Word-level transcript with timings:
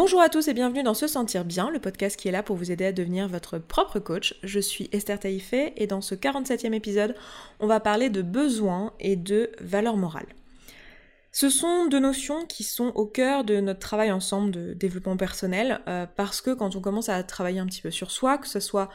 Bonjour 0.00 0.20
à 0.20 0.28
tous 0.28 0.46
et 0.46 0.54
bienvenue 0.54 0.84
dans 0.84 0.94
Se 0.94 1.08
Sentir 1.08 1.44
Bien, 1.44 1.70
le 1.70 1.80
podcast 1.80 2.16
qui 2.16 2.28
est 2.28 2.30
là 2.30 2.44
pour 2.44 2.54
vous 2.54 2.70
aider 2.70 2.84
à 2.84 2.92
devenir 2.92 3.26
votre 3.26 3.58
propre 3.58 3.98
coach. 3.98 4.36
Je 4.44 4.60
suis 4.60 4.88
Esther 4.92 5.18
Taïfé 5.18 5.72
et 5.74 5.88
dans 5.88 6.00
ce 6.00 6.14
47e 6.14 6.72
épisode, 6.72 7.16
on 7.58 7.66
va 7.66 7.80
parler 7.80 8.08
de 8.08 8.22
besoins 8.22 8.92
et 9.00 9.16
de 9.16 9.50
valeurs 9.60 9.96
morales. 9.96 10.28
Ce 11.40 11.50
sont 11.50 11.86
deux 11.86 12.00
notions 12.00 12.46
qui 12.46 12.64
sont 12.64 12.88
au 12.96 13.06
cœur 13.06 13.44
de 13.44 13.60
notre 13.60 13.78
travail 13.78 14.10
ensemble 14.10 14.50
de 14.50 14.74
développement 14.74 15.16
personnel, 15.16 15.80
euh, 15.86 16.04
parce 16.16 16.40
que 16.40 16.52
quand 16.52 16.74
on 16.74 16.80
commence 16.80 17.08
à 17.08 17.22
travailler 17.22 17.60
un 17.60 17.66
petit 17.66 17.80
peu 17.80 17.92
sur 17.92 18.10
soi, 18.10 18.38
que 18.38 18.48
ce 18.48 18.58
soit 18.58 18.88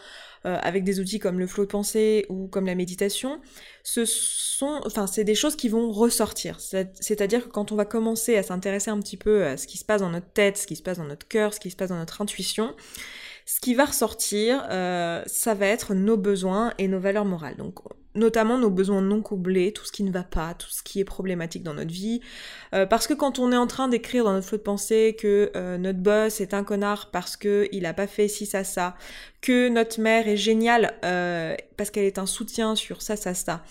euh, 0.46 0.60
avec 0.62 0.84
des 0.84 1.00
outils 1.00 1.20
comme 1.20 1.40
le 1.40 1.48
flow 1.48 1.64
de 1.64 1.70
pensée 1.70 2.26
ou 2.28 2.48
comme 2.48 2.66
la 2.66 2.76
méditation, 2.76 3.40
ce 3.84 4.04
sont, 4.04 4.82
enfin, 4.86 5.08
c'est 5.08 5.24
des 5.24 5.36
choses 5.36 5.56
qui 5.56 5.70
vont 5.70 5.90
ressortir. 5.90 6.60
C'est-à-dire 6.60 7.46
que 7.46 7.50
quand 7.50 7.72
on 7.72 7.78
va 7.78 7.86
commencer 7.86 8.36
à 8.36 8.44
s'intéresser 8.44 8.92
un 8.92 9.00
petit 9.00 9.16
peu 9.16 9.46
à 9.46 9.56
ce 9.56 9.66
qui 9.66 9.78
se 9.78 9.86
passe 9.86 10.02
dans 10.02 10.10
notre 10.10 10.34
tête, 10.34 10.58
ce 10.58 10.68
qui 10.68 10.76
se 10.76 10.84
passe 10.84 10.98
dans 10.98 11.06
notre 11.06 11.26
cœur, 11.26 11.54
ce 11.54 11.62
qui 11.62 11.72
se 11.72 11.78
passe 11.78 11.92
dans 11.92 11.98
notre 11.98 12.22
intuition, 12.22 12.76
ce 13.46 13.62
qui 13.62 13.74
va 13.74 13.86
ressortir, 13.86 14.68
euh, 14.70 15.24
ça 15.28 15.54
va 15.54 15.68
être 15.68 15.94
nos 15.94 16.18
besoins 16.18 16.74
et 16.78 16.90
nos 16.90 17.00
valeurs 17.00 17.24
morales. 17.24 17.56
Donc, 17.56 17.80
notamment 18.16 18.58
nos 18.58 18.70
besoins 18.70 19.02
non 19.02 19.22
comblés, 19.22 19.72
tout 19.72 19.86
ce 19.86 19.92
qui 19.92 20.04
ne 20.04 20.12
va 20.12 20.24
pas, 20.24 20.54
tout 20.54 20.70
ce 20.70 20.84
qui 20.84 21.00
est 21.00 21.06
problématique 21.06 21.64
dans 21.64 21.74
notre 21.74 21.92
vie. 21.92 22.22
Euh, 22.74 22.86
parce 22.86 23.08
que 23.08 23.14
quand 23.14 23.40
on 23.40 23.52
est 23.52 23.58
en 23.58 23.68
train 23.68 23.88
d'écrire 23.88 24.24
dans 24.24 24.34
notre 24.34 24.48
flot 24.48 24.58
de 24.58 24.64
pensée 24.64 25.16
que 25.20 25.52
euh, 25.56 25.78
notre 25.78 26.00
boss 26.00 26.42
est 26.42 26.54
un 26.54 26.64
connard 26.64 27.12
parce 27.12 27.38
que 27.38 27.68
il 27.72 27.86
a 27.86 27.94
pas 27.94 28.08
fait 28.08 28.28
ci 28.28 28.46
ça 28.46 28.64
ça, 28.64 28.96
que 29.42 29.70
notre 29.70 30.00
mère 30.00 30.28
est 30.28 30.38
géniale 30.38 30.94
parce 31.78 31.90
qu'elle 31.90 32.06
est 32.06 32.18
un 32.18 32.26
soutien 32.26 32.76
sur 32.76 33.02
ça 33.02 33.16
ça 33.16 33.34
ça, 33.34 33.64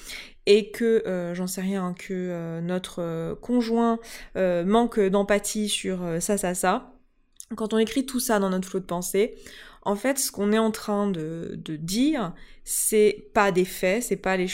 et 0.47 0.71
que 0.71 1.33
j'en 1.35 1.47
sais 1.47 1.63
rien, 1.63 1.95
que 1.99 2.61
notre 2.61 3.35
conjoint 3.41 3.99
manque 4.37 5.01
d'empathie 5.01 5.69
sur 5.69 6.01
ça 6.21 6.37
ça 6.37 6.55
ça 6.55 6.93
quand 7.55 7.75
on 7.75 7.79
écrit 7.79 8.07
tout 8.07 8.21
ça 8.21 8.39
dans 8.39 8.51
notre 8.51 8.69
flot 8.69 8.81
de 8.81 8.85
pensée, 8.85 9.35
en 9.85 9.97
fait, 9.97 10.19
ce 10.19 10.31
qu'on 10.31 10.53
est 10.53 10.59
en 10.59 10.71
train 10.71 11.09
de, 11.11 11.59
dire, 11.77 12.33
c'est 12.65 13.27
pas 13.35 13.51
des 13.51 13.65
faits, 13.65 14.05
c'est 14.05 14.17
pas 14.17 14.37
les, 14.37 14.47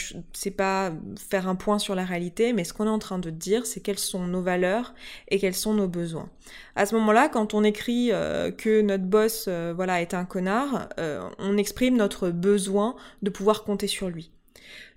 pas 0.56 0.92
faire 1.18 1.48
un 1.48 1.54
point 1.54 1.78
sur 1.78 1.94
la 1.94 2.04
réalité, 2.04 2.52
mais 2.54 2.64
ce 2.64 2.72
qu'on 2.72 2.86
est 2.86 2.90
en 2.90 2.98
train 2.98 3.18
de 3.18 3.28
dire, 3.28 3.66
c'est 3.66 3.80
quelles 3.80 3.98
sont 3.98 4.26
nos 4.26 4.40
valeurs 4.40 4.94
et 5.28 5.38
quels 5.38 5.54
sont 5.54 5.74
nos 5.74 5.88
besoins. 5.88 6.30
À 6.76 6.86
ce 6.86 6.94
moment-là, 6.94 7.28
quand 7.28 7.52
on 7.52 7.62
écrit 7.62 8.10
euh, 8.10 8.50
que 8.50 8.80
notre 8.80 9.04
boss, 9.04 9.44
euh, 9.48 9.74
voilà, 9.76 10.00
est 10.00 10.14
un 10.14 10.24
connard, 10.24 10.88
euh, 10.98 11.28
on 11.38 11.58
exprime 11.58 11.96
notre 11.96 12.30
besoin 12.30 12.96
de 13.22 13.28
pouvoir 13.28 13.64
compter 13.64 13.86
sur 13.86 14.08
lui. 14.08 14.30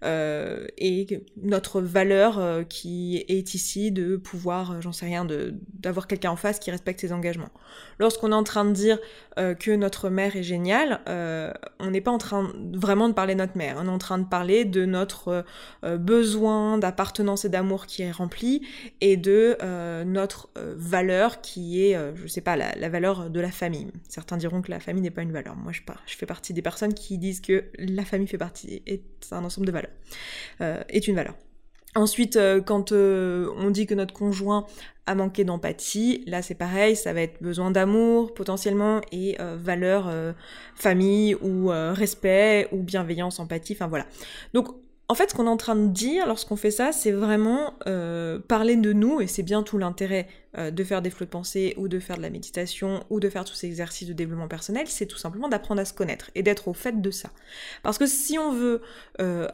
Euh, 0.04 0.66
et 0.78 1.24
notre 1.38 1.80
valeur 1.80 2.40
euh, 2.40 2.64
qui 2.64 3.24
est 3.28 3.54
ici 3.54 3.92
de 3.92 4.18
pouvoir, 4.18 4.72
euh, 4.72 4.82
j'en 4.82 4.92
sais 4.92 5.06
rien, 5.06 5.28
d'avoir 5.74 6.08
quelqu'un 6.08 6.32
en 6.32 6.36
face 6.36 6.60
qui 6.60 6.72
respecte 6.72 7.00
ses 7.00 7.14
engagements. 7.14 7.52
Lorsqu'on 8.00 8.32
est 8.32 8.36
en 8.36 8.44
train 8.44 8.66
de 8.66 8.72
dire 8.72 9.00
que 9.38 9.76
notre 9.76 10.10
mère 10.10 10.36
est 10.36 10.44
géniale, 10.44 11.00
on 11.80 11.92
n'est 11.92 12.02
pas 12.02 12.12
en 12.12 12.18
train 12.18 12.52
vraiment 12.74 13.08
de 13.08 13.14
parler 13.14 13.34
de 13.34 13.40
notre 13.40 13.58
mère, 13.58 13.78
on 13.80 13.86
est 13.86 13.90
en 13.90 13.98
train 13.98 14.18
de 14.18 14.26
parler 14.26 14.66
de 14.66 14.86
notre 14.86 15.46
besoin 15.84 16.78
d'appartenance 16.78 17.46
et 17.46 17.50
d'amour 17.50 17.86
qui 17.86 18.02
est 18.02 18.12
rempli 18.12 18.62
et 19.00 19.16
de 19.18 19.58
notre 20.04 20.50
valeur 20.56 21.42
qui 21.42 21.84
est, 21.84 21.98
je 22.16 22.28
sais 22.28 22.42
pas, 22.42 22.58
la, 22.58 22.90
valeur 22.90 23.30
de 23.30 23.40
la 23.40 23.52
famille. 23.52 23.88
Certains 24.10 24.38
diront 24.38 24.62
que 24.62 24.72
la 24.72 24.80
famille 24.80 25.04
n'est 25.04 25.12
pas 25.12 25.22
une 25.22 25.32
valeur. 25.32 25.56
Moi, 25.56 25.72
je, 25.72 25.82
je 26.08 26.16
fais 26.18 26.26
partie 26.26 26.54
des 26.54 26.62
personnes 26.62 26.94
qui 26.94 27.18
disent 27.18 27.42
que 27.42 27.66
la 27.78 28.04
famille 28.04 28.28
fait 28.28 28.38
partie, 28.38 28.82
est 28.86 29.04
un 29.32 29.46
ensemble 29.46 29.68
de 29.68 29.72
valeurs. 29.72 29.91
Euh, 30.62 30.84
est 30.90 31.08
une 31.08 31.16
valeur. 31.16 31.34
Ensuite, 31.96 32.36
euh, 32.36 32.62
quand 32.62 32.92
euh, 32.92 33.50
on 33.58 33.72
dit 33.72 33.88
que 33.88 33.96
notre 33.96 34.14
conjoint 34.14 34.68
a 35.08 35.16
manqué 35.16 35.44
d'empathie, 35.44 36.24
là 36.28 36.42
c'est 36.44 36.56
pareil, 36.56 36.96
ça 36.96 37.14
va 37.14 37.22
être 37.22 37.42
besoin 37.42 37.72
d'amour 37.72 38.34
potentiellement 38.34 39.02
et 39.12 39.36
valeur 39.58 40.14
famille 40.76 41.36
ou 41.42 41.70
respect 41.70 42.68
ou 42.72 42.84
bienveillance, 42.84 43.40
empathie, 43.40 43.74
enfin 43.74 43.88
voilà. 43.88 44.06
Donc 44.54 44.68
en 45.12 45.14
fait, 45.14 45.32
ce 45.32 45.36
qu'on 45.36 45.46
est 45.46 45.50
en 45.50 45.58
train 45.58 45.76
de 45.76 45.88
dire 45.88 46.26
lorsqu'on 46.26 46.56
fait 46.56 46.72
ça, 46.72 46.94
c'est 46.94 47.12
vraiment 47.12 47.74
parler 48.48 48.78
de 48.78 48.94
nous, 48.94 49.20
et 49.20 49.28
c'est 49.28 49.44
bien 49.44 49.62
tout 49.62 49.78
l'intérêt 49.78 50.30
de 50.58 50.84
faire 50.86 51.02
des 51.02 51.10
flots 51.10 51.26
de 51.26 51.32
pensée 51.32 51.74
ou 51.76 51.90
de 51.90 52.00
faire 52.00 52.16
de 52.16 52.22
la 52.22 52.30
méditation 52.30 53.04
ou 53.10 53.20
de 53.20 53.28
faire 53.28 53.44
tous 53.44 53.54
ces 53.54 53.68
exercices 53.68 54.08
de 54.08 54.14
développement 54.14 54.48
personnel, 54.48 54.86
c'est 54.88 55.08
tout 55.08 55.18
simplement 55.18 55.50
d'apprendre 55.50 55.82
à 55.82 55.86
se 55.86 55.92
connaître 55.92 56.32
et 56.34 56.44
d'être 56.44 56.70
au 56.70 56.74
fait 56.74 57.02
de 57.02 57.12
ça. 57.12 57.30
Parce 57.84 57.98
que 57.98 58.06
si 58.06 58.40
on 58.40 58.54
veut 58.54 58.82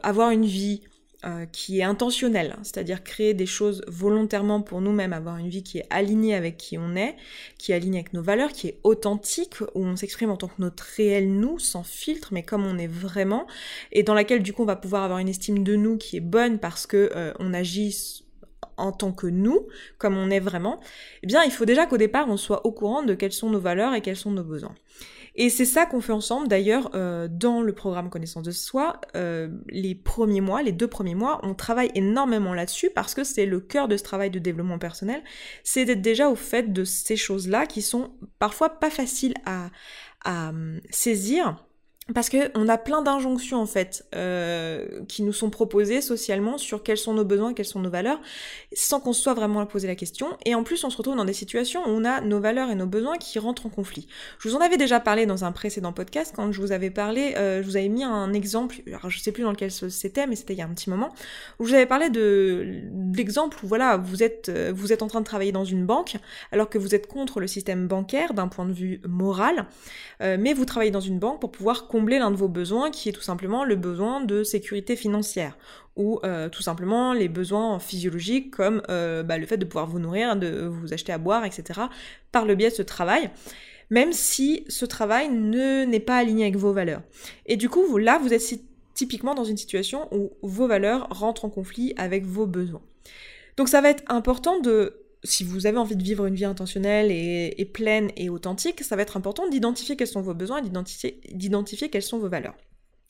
avoir 0.04 0.30
une 0.30 0.46
vie 0.46 0.82
euh, 1.24 1.46
qui 1.50 1.80
est 1.80 1.82
intentionnel, 1.82 2.54
hein, 2.56 2.60
c'est-à-dire 2.62 3.02
créer 3.02 3.34
des 3.34 3.44
choses 3.44 3.82
volontairement 3.88 4.62
pour 4.62 4.80
nous-mêmes, 4.80 5.12
avoir 5.12 5.38
une 5.38 5.48
vie 5.48 5.64
qui 5.64 5.78
est 5.78 5.86
alignée 5.90 6.36
avec 6.36 6.56
qui 6.56 6.78
on 6.78 6.94
est, 6.94 7.16
qui 7.58 7.72
est 7.72 7.74
alignée 7.74 7.98
avec 7.98 8.12
nos 8.12 8.22
valeurs, 8.22 8.52
qui 8.52 8.68
est 8.68 8.78
authentique, 8.84 9.60
où 9.74 9.84
on 9.84 9.96
s'exprime 9.96 10.30
en 10.30 10.36
tant 10.36 10.46
que 10.46 10.60
notre 10.60 10.84
réel 10.96 11.28
nous, 11.28 11.58
sans 11.58 11.82
filtre, 11.82 12.28
mais 12.30 12.44
comme 12.44 12.64
on 12.64 12.78
est 12.78 12.86
vraiment, 12.86 13.48
et 13.90 14.04
dans 14.04 14.14
laquelle 14.14 14.44
du 14.44 14.52
coup 14.52 14.62
on 14.62 14.66
va 14.66 14.76
pouvoir 14.76 15.02
avoir 15.02 15.18
une 15.18 15.28
estime 15.28 15.64
de 15.64 15.74
nous 15.74 15.96
qui 15.96 16.18
est 16.18 16.20
bonne 16.20 16.60
parce 16.60 16.86
que 16.86 17.10
euh, 17.16 17.32
on 17.40 17.52
agit 17.52 18.24
en 18.76 18.92
tant 18.92 19.10
que 19.10 19.26
nous, 19.26 19.66
comme 19.98 20.16
on 20.16 20.30
est 20.30 20.38
vraiment, 20.38 20.78
eh 21.24 21.26
bien 21.26 21.42
il 21.42 21.50
faut 21.50 21.64
déjà 21.64 21.86
qu'au 21.86 21.96
départ 21.96 22.28
on 22.28 22.36
soit 22.36 22.64
au 22.64 22.70
courant 22.70 23.02
de 23.02 23.14
quelles 23.14 23.32
sont 23.32 23.50
nos 23.50 23.58
valeurs 23.58 23.92
et 23.94 24.02
quels 24.02 24.14
sont 24.14 24.30
nos 24.30 24.44
besoins. 24.44 24.76
Et 25.40 25.50
c'est 25.50 25.64
ça 25.64 25.86
qu'on 25.86 26.00
fait 26.00 26.12
ensemble. 26.12 26.48
D'ailleurs, 26.48 26.90
euh, 26.94 27.28
dans 27.30 27.62
le 27.62 27.72
programme 27.72 28.10
Connaissance 28.10 28.42
de 28.42 28.50
soi, 28.50 29.00
euh, 29.14 29.48
les 29.68 29.94
premiers 29.94 30.40
mois, 30.40 30.62
les 30.62 30.72
deux 30.72 30.88
premiers 30.88 31.14
mois, 31.14 31.40
on 31.44 31.54
travaille 31.54 31.92
énormément 31.94 32.54
là-dessus 32.54 32.90
parce 32.92 33.14
que 33.14 33.22
c'est 33.22 33.46
le 33.46 33.60
cœur 33.60 33.86
de 33.86 33.96
ce 33.96 34.02
travail 34.02 34.30
de 34.30 34.40
développement 34.40 34.80
personnel. 34.80 35.22
C'est 35.62 35.84
d'être 35.84 36.02
déjà 36.02 36.28
au 36.28 36.34
fait 36.34 36.72
de 36.72 36.82
ces 36.82 37.16
choses-là 37.16 37.66
qui 37.66 37.82
sont 37.82 38.10
parfois 38.40 38.80
pas 38.80 38.90
faciles 38.90 39.34
à, 39.46 39.70
hum, 40.26 40.80
saisir 40.90 41.64
parce 42.14 42.30
que 42.30 42.50
on 42.54 42.68
a 42.68 42.78
plein 42.78 43.02
d'injonctions 43.02 43.60
en 43.60 43.66
fait 43.66 44.06
euh, 44.14 45.02
qui 45.08 45.22
nous 45.22 45.34
sont 45.34 45.50
proposées 45.50 46.00
socialement 46.00 46.56
sur 46.56 46.82
quels 46.82 46.96
sont 46.96 47.12
nos 47.12 47.24
besoins, 47.24 47.52
quelles 47.52 47.66
sont 47.66 47.80
nos 47.80 47.90
valeurs, 47.90 48.18
sans 48.72 48.98
qu'on 49.00 49.12
soit 49.12 49.34
vraiment 49.34 49.60
à 49.60 49.66
poser 49.66 49.86
la 49.86 49.94
question. 49.94 50.28
Et 50.46 50.54
en 50.54 50.62
plus, 50.62 50.84
on 50.84 50.90
se 50.90 50.96
retrouve 50.96 51.16
dans 51.16 51.26
des 51.26 51.34
situations 51.34 51.82
où 51.84 51.90
on 51.90 52.04
a 52.06 52.22
nos 52.22 52.40
valeurs 52.40 52.70
et 52.70 52.74
nos 52.74 52.86
besoins 52.86 53.18
qui 53.18 53.38
rentrent 53.38 53.66
en 53.66 53.68
conflit. 53.68 54.08
Je 54.38 54.48
vous 54.48 54.56
en 54.56 54.60
avais 54.60 54.78
déjà 54.78 55.00
parlé 55.00 55.26
dans 55.26 55.44
un 55.44 55.52
précédent 55.52 55.92
podcast 55.92 56.32
quand 56.34 56.50
je 56.50 56.60
vous 56.62 56.72
avais 56.72 56.90
parlé, 56.90 57.34
euh, 57.36 57.62
je 57.62 57.66
vous 57.66 57.76
avais 57.76 57.88
mis 57.88 58.04
un 58.04 58.32
exemple, 58.32 58.76
alors 58.86 59.10
je 59.10 59.18
sais 59.18 59.32
plus 59.32 59.42
dans 59.42 59.50
lequel 59.50 59.70
c'était, 59.70 60.26
mais 60.26 60.36
c'était 60.36 60.54
il 60.54 60.58
y 60.58 60.62
a 60.62 60.66
un 60.66 60.72
petit 60.72 60.88
moment, 60.88 61.10
où 61.58 61.64
je 61.64 61.70
vous 61.70 61.74
avais 61.74 61.86
parlé 61.86 62.08
de 62.08 62.84
l'exemple 63.14 63.58
où 63.62 63.68
voilà, 63.68 63.98
vous 63.98 64.22
êtes 64.22 64.48
euh, 64.48 64.72
vous 64.74 64.94
êtes 64.94 65.02
en 65.02 65.08
train 65.08 65.20
de 65.20 65.26
travailler 65.26 65.52
dans 65.52 65.64
une 65.64 65.84
banque 65.84 66.16
alors 66.52 66.70
que 66.70 66.78
vous 66.78 66.94
êtes 66.94 67.06
contre 67.06 67.40
le 67.40 67.46
système 67.46 67.86
bancaire 67.86 68.32
d'un 68.32 68.48
point 68.48 68.64
de 68.64 68.72
vue 68.72 69.00
moral, 69.06 69.66
mais 70.20 70.52
vous 70.52 70.64
travaillez 70.64 70.90
dans 70.90 71.00
une 71.00 71.18
banque 71.18 71.40
pour 71.40 71.52
pouvoir 71.52 71.86
l'un 72.06 72.30
de 72.30 72.36
vos 72.36 72.48
besoins 72.48 72.90
qui 72.90 73.08
est 73.08 73.12
tout 73.12 73.22
simplement 73.22 73.64
le 73.64 73.76
besoin 73.76 74.20
de 74.20 74.42
sécurité 74.44 74.96
financière 74.96 75.56
ou 75.96 76.20
euh, 76.24 76.48
tout 76.48 76.62
simplement 76.62 77.12
les 77.12 77.28
besoins 77.28 77.78
physiologiques 77.78 78.52
comme 78.52 78.82
euh, 78.88 79.22
bah, 79.22 79.38
le 79.38 79.46
fait 79.46 79.56
de 79.56 79.64
pouvoir 79.64 79.86
vous 79.86 79.98
nourrir, 79.98 80.36
de 80.36 80.66
vous 80.66 80.92
acheter 80.92 81.12
à 81.12 81.18
boire, 81.18 81.44
etc. 81.44 81.80
par 82.30 82.44
le 82.44 82.54
biais 82.54 82.70
de 82.70 82.74
ce 82.74 82.82
travail 82.82 83.30
même 83.90 84.12
si 84.12 84.64
ce 84.68 84.84
travail 84.84 85.30
ne 85.30 85.84
n'est 85.84 86.00
pas 86.00 86.18
aligné 86.18 86.44
avec 86.44 86.56
vos 86.56 86.72
valeurs. 86.74 87.00
Et 87.46 87.56
du 87.56 87.70
coup, 87.70 87.96
là, 87.96 88.18
vous 88.18 88.34
êtes 88.34 88.42
typiquement 88.94 89.34
dans 89.34 89.44
une 89.44 89.56
situation 89.56 90.08
où 90.12 90.32
vos 90.42 90.66
valeurs 90.66 91.06
rentrent 91.10 91.44
en 91.44 91.50
conflit 91.50 91.94
avec 91.96 92.26
vos 92.26 92.46
besoins. 92.46 92.82
Donc 93.56 93.68
ça 93.68 93.80
va 93.80 93.90
être 93.90 94.02
important 94.08 94.60
de 94.60 94.94
si 95.24 95.44
vous 95.44 95.66
avez 95.66 95.78
envie 95.78 95.96
de 95.96 96.02
vivre 96.02 96.26
une 96.26 96.34
vie 96.34 96.44
intentionnelle 96.44 97.10
et, 97.10 97.70
pleine 97.72 98.10
et 98.16 98.28
authentique, 98.28 98.82
ça 98.82 98.96
va 98.96 99.02
être 99.02 99.16
important 99.16 99.48
d'identifier 99.48 99.96
quels 99.96 100.06
sont 100.06 100.22
vos 100.22 100.34
besoins, 100.34 100.62
d'identifier 100.62 101.90
quelles 101.90 102.02
sont 102.02 102.18
vos 102.18 102.28
valeurs. 102.28 102.54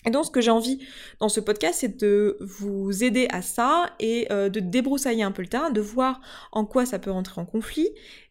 Et 0.06 0.10
donc 0.10 0.24
ce 0.24 0.30
que 0.30 0.40
j'ai 0.40 0.50
envie 0.50 0.78
dans 1.20 1.28
ce 1.28 1.40
podcast, 1.40 1.80
c'est 1.80 2.00
de 2.00 2.38
vous 2.40 3.02
aider 3.02 3.26
à 3.30 3.42
ça 3.42 3.90
et 3.98 4.30
euh, 4.30 4.48
de 4.48 4.60
débroussailler 4.60 5.22
un 5.22 5.32
peu 5.32 5.42
le 5.42 5.48
terrain, 5.48 5.70
de 5.70 5.80
voir 5.80 6.20
en 6.52 6.64
quoi 6.64 6.86
ça 6.86 6.98
peut 6.98 7.10
rentrer 7.10 7.40
en 7.40 7.44
conflit 7.44 7.88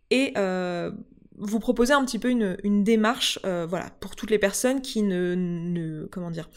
et 0.10 0.34
euh, 0.38 0.92
vous 1.38 1.60
proposer 1.60 1.94
un 1.94 2.04
petit 2.06 2.20
peu 2.20 2.30
une, 2.30 2.84
démarche, 2.84 3.38
euh, 3.46 3.68
voilà, 3.70 3.90
pour 4.00 4.16
toutes 4.16 4.32
les 4.32 4.40
personnes 4.40 4.82
qui 4.82 5.04
ne, 5.04 5.36
ne 5.36 6.06
comment 6.06 6.32
dire, 6.32 6.50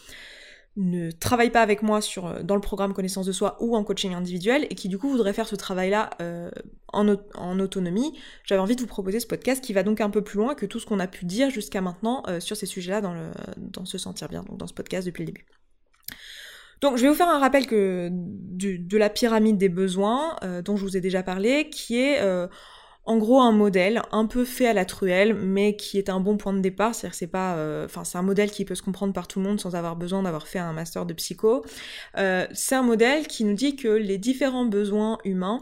ne 0.76 1.10
travaille 1.10 1.50
pas 1.50 1.62
avec 1.62 1.82
moi 1.82 2.00
sur, 2.00 2.26
euh, 2.26 2.42
dans 2.42 2.54
le 2.54 2.60
programme 2.60 2.94
connaissance 2.94 3.26
de 3.26 3.32
soi 3.32 3.56
ou 3.60 3.76
en 3.76 3.84
coaching 3.84 4.14
individuel 4.14 4.66
et 4.70 4.74
qui 4.74 4.88
du 4.88 4.98
coup 4.98 5.10
voudrait 5.10 5.32
faire 5.32 5.48
ce 5.48 5.56
travail-là 5.56 6.10
euh, 6.20 6.50
en, 6.92 7.16
en, 7.34 7.60
autonomie, 7.60 8.16
j'avais 8.44 8.60
envie 8.60 8.76
de 8.76 8.80
vous 8.80 8.86
proposer 8.86 9.20
ce 9.20 9.26
podcast 9.26 9.62
qui 9.62 9.72
va 9.72 9.82
donc 9.82 10.00
un 10.00 10.10
peu 10.10 10.22
plus 10.22 10.38
loin 10.38 10.54
que 10.54 10.66
tout 10.66 10.78
ce 10.78 10.86
qu'on 10.86 11.00
a 11.00 11.06
pu 11.06 11.24
dire 11.24 11.50
jusqu'à 11.50 11.80
maintenant 11.80 12.22
euh, 12.28 12.40
sur 12.40 12.56
ces 12.56 12.66
sujets-là 12.66 13.00
dans, 13.00 13.12
le, 13.12 13.30
dans 13.56 13.84
Se 13.84 13.98
Sentir 13.98 14.28
Bien, 14.28 14.42
donc 14.44 14.58
dans 14.58 14.66
ce 14.66 14.74
podcast 14.74 15.06
depuis 15.06 15.22
le 15.22 15.26
début. 15.26 15.46
Donc 16.80 16.96
je 16.96 17.02
vais 17.02 17.08
vous 17.08 17.14
faire 17.14 17.28
un 17.28 17.38
rappel 17.38 17.66
que 17.66 18.08
de 18.10 18.96
la 18.96 19.10
pyramide 19.10 19.58
des 19.58 19.68
besoins 19.68 20.36
dont 20.64 20.76
je 20.76 20.82
vous 20.82 20.96
ai 20.96 21.02
déjà 21.02 21.22
parlé, 21.22 21.68
qui 21.68 21.98
est 21.98 22.22
en 23.10 23.18
gros 23.18 23.40
un 23.40 23.50
modèle 23.50 24.02
un 24.12 24.24
peu 24.24 24.44
fait 24.44 24.68
à 24.68 24.72
la 24.72 24.84
truelle, 24.84 25.34
mais 25.34 25.74
qui 25.74 25.98
est 25.98 26.08
un 26.08 26.20
bon 26.20 26.36
point 26.36 26.52
de 26.52 26.60
départ. 26.60 26.94
C'est-à-dire 26.94 27.16
c'est 27.16 27.26
pas, 27.26 27.56
euh, 27.56 27.86
enfin 27.86 28.04
c'est 28.04 28.18
un 28.18 28.22
modèle 28.22 28.52
qui 28.52 28.64
peut 28.64 28.76
se 28.76 28.82
comprendre 28.82 29.12
par 29.12 29.26
tout 29.26 29.40
le 29.40 29.46
monde 29.46 29.58
sans 29.58 29.74
avoir 29.74 29.96
besoin 29.96 30.22
d'avoir 30.22 30.46
fait 30.46 30.60
un 30.60 30.72
master 30.72 31.06
de 31.06 31.14
psycho. 31.14 31.64
Euh, 32.18 32.46
c'est 32.52 32.76
un 32.76 32.84
modèle 32.84 33.26
qui 33.26 33.42
nous 33.42 33.54
dit 33.54 33.74
que 33.74 33.88
les 33.88 34.16
différents 34.16 34.64
besoins 34.64 35.18
humains 35.24 35.58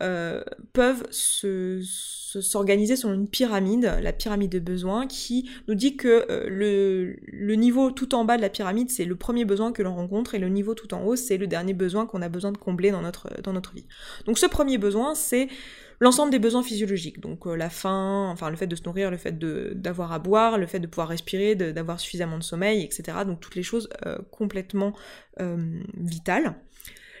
euh, 0.00 0.42
peuvent 0.72 1.06
se, 1.10 1.82
s'organiser 1.84 2.96
selon 2.96 3.14
une 3.14 3.28
pyramide, 3.28 3.96
la 4.02 4.12
pyramide 4.12 4.50
de 4.50 4.58
besoins, 4.58 5.06
qui 5.06 5.48
nous 5.68 5.76
dit 5.76 5.96
que 5.96 6.26
le, 6.48 7.54
niveau 7.54 7.92
tout 7.92 8.16
en 8.16 8.24
bas 8.24 8.36
de 8.36 8.42
la 8.42 8.50
pyramide, 8.50 8.90
c'est 8.90 9.04
le 9.04 9.14
premier 9.14 9.44
besoin 9.44 9.70
que 9.70 9.82
l'on 9.82 9.94
rencontre, 9.94 10.34
et 10.34 10.40
le 10.40 10.48
niveau 10.48 10.74
tout 10.74 10.92
en 10.94 11.04
haut, 11.04 11.14
c'est 11.14 11.36
le 11.36 11.46
dernier 11.46 11.74
besoin 11.74 12.06
qu'on 12.06 12.22
a 12.22 12.28
besoin 12.28 12.50
de 12.50 12.58
combler 12.58 12.90
dans 12.90 13.02
notre 13.52 13.72
vie. 13.72 13.86
Donc 14.26 14.36
ce 14.38 14.46
premier 14.46 14.78
besoin, 14.78 15.14
c'est 15.14 15.48
l'ensemble 16.00 16.30
des 16.30 16.38
besoins 16.38 16.62
physiologiques, 16.62 17.20
donc 17.20 17.46
euh, 17.46 17.56
la 17.56 17.70
faim, 17.70 18.28
enfin 18.30 18.50
le 18.50 18.56
fait 18.56 18.66
de 18.66 18.76
se 18.76 18.82
nourrir, 18.84 19.10
le 19.10 19.16
fait 19.16 19.38
d'avoir 19.38 20.12
à 20.12 20.18
boire, 20.18 20.58
le 20.58 20.66
fait 20.66 20.80
de 20.80 20.86
pouvoir 20.86 21.08
respirer, 21.08 21.54
d'avoir 21.54 22.00
suffisamment 22.00 22.38
de 22.38 22.42
sommeil, 22.42 22.82
etc. 22.82 23.18
Donc 23.26 23.40
toutes 23.40 23.56
les 23.56 23.62
choses 23.62 23.88
euh, 24.06 24.18
complètement 24.30 24.92
euh, 25.40 25.80
vitales. 25.96 26.54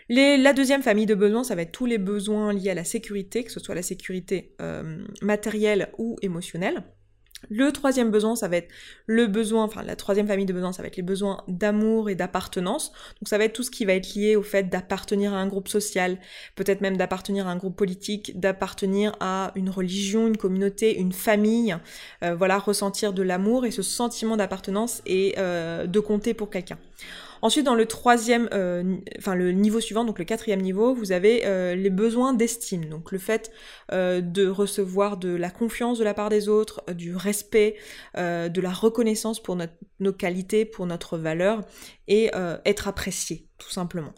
la 0.08 0.52
deuxième 0.52 0.82
famille 0.82 1.06
de 1.06 1.14
besoins, 1.14 1.44
ça 1.44 1.54
va 1.54 1.62
être 1.62 1.72
tous 1.72 1.86
les 1.86 1.98
besoins 1.98 2.52
liés 2.52 2.70
à 2.70 2.74
la 2.74 2.84
sécurité, 2.84 3.44
que 3.44 3.52
ce 3.52 3.60
soit 3.60 3.74
la 3.74 3.82
sécurité 3.82 4.56
matérielle 5.22 5.90
ou 5.98 6.16
émotionnelle. 6.22 6.82
Le 7.48 7.70
troisième 7.72 8.10
besoin, 8.10 8.36
ça 8.36 8.48
va 8.48 8.56
être 8.56 8.68
le 9.06 9.26
besoin, 9.26 9.64
enfin 9.64 9.82
la 9.82 9.96
troisième 9.96 10.26
famille 10.26 10.46
de 10.46 10.52
besoins, 10.52 10.72
ça 10.72 10.82
va 10.82 10.88
être 10.88 10.96
les 10.96 11.02
besoins 11.02 11.44
d'amour 11.48 12.10
et 12.10 12.14
d'appartenance. 12.14 12.92
Donc 13.20 13.28
ça 13.28 13.38
va 13.38 13.44
être 13.44 13.52
tout 13.52 13.62
ce 13.62 13.70
qui 13.70 13.84
va 13.84 13.94
être 13.94 14.14
lié 14.14 14.36
au 14.36 14.42
fait 14.42 14.64
d'appartenir 14.64 15.32
à 15.32 15.38
un 15.38 15.46
groupe 15.46 15.68
social, 15.68 16.18
peut-être 16.56 16.80
même 16.80 16.96
d'appartenir 16.96 17.46
à 17.46 17.50
un 17.50 17.56
groupe 17.56 17.76
politique, 17.76 18.38
d'appartenir 18.38 19.12
à 19.20 19.52
une 19.54 19.70
religion, 19.70 20.26
une 20.26 20.36
communauté, 20.36 20.98
une 20.98 21.12
famille. 21.12 21.76
Euh, 22.22 22.34
voilà, 22.34 22.58
ressentir 22.58 23.12
de 23.12 23.22
l'amour 23.22 23.66
et 23.66 23.70
ce 23.70 23.82
sentiment 23.82 24.36
d'appartenance 24.36 25.02
et 25.06 25.34
euh, 25.38 25.86
de 25.86 26.00
compter 26.00 26.34
pour 26.34 26.50
quelqu'un. 26.50 26.78
Ensuite, 27.42 27.64
dans 27.64 27.74
le 27.74 27.86
troisième, 27.86 28.48
euh, 28.52 28.96
enfin 29.18 29.34
le 29.34 29.52
niveau 29.52 29.80
suivant, 29.80 30.04
donc 30.04 30.18
le 30.18 30.24
quatrième 30.24 30.60
niveau, 30.60 30.94
vous 30.94 31.12
avez 31.12 31.46
euh, 31.46 31.74
les 31.74 31.90
besoins 31.90 32.34
d'estime. 32.34 32.86
Donc 32.86 33.12
le 33.12 33.18
fait 33.18 33.50
euh, 33.92 34.20
de 34.20 34.46
recevoir 34.48 35.16
de 35.16 35.34
la 35.34 35.50
confiance 35.50 35.98
de 35.98 36.04
la 36.04 36.14
part 36.14 36.28
des 36.28 36.48
autres, 36.48 36.82
du 36.94 37.14
respect, 37.14 37.76
de 38.16 38.60
la 38.60 38.70
reconnaissance 38.70 39.42
pour 39.42 39.56
nos 40.00 40.12
qualités, 40.12 40.64
pour 40.64 40.86
notre 40.86 41.18
valeur 41.18 41.62
et 42.06 42.30
être 42.64 42.88
apprécié, 42.88 43.46
tout 43.58 43.70
simplement. 43.70 44.12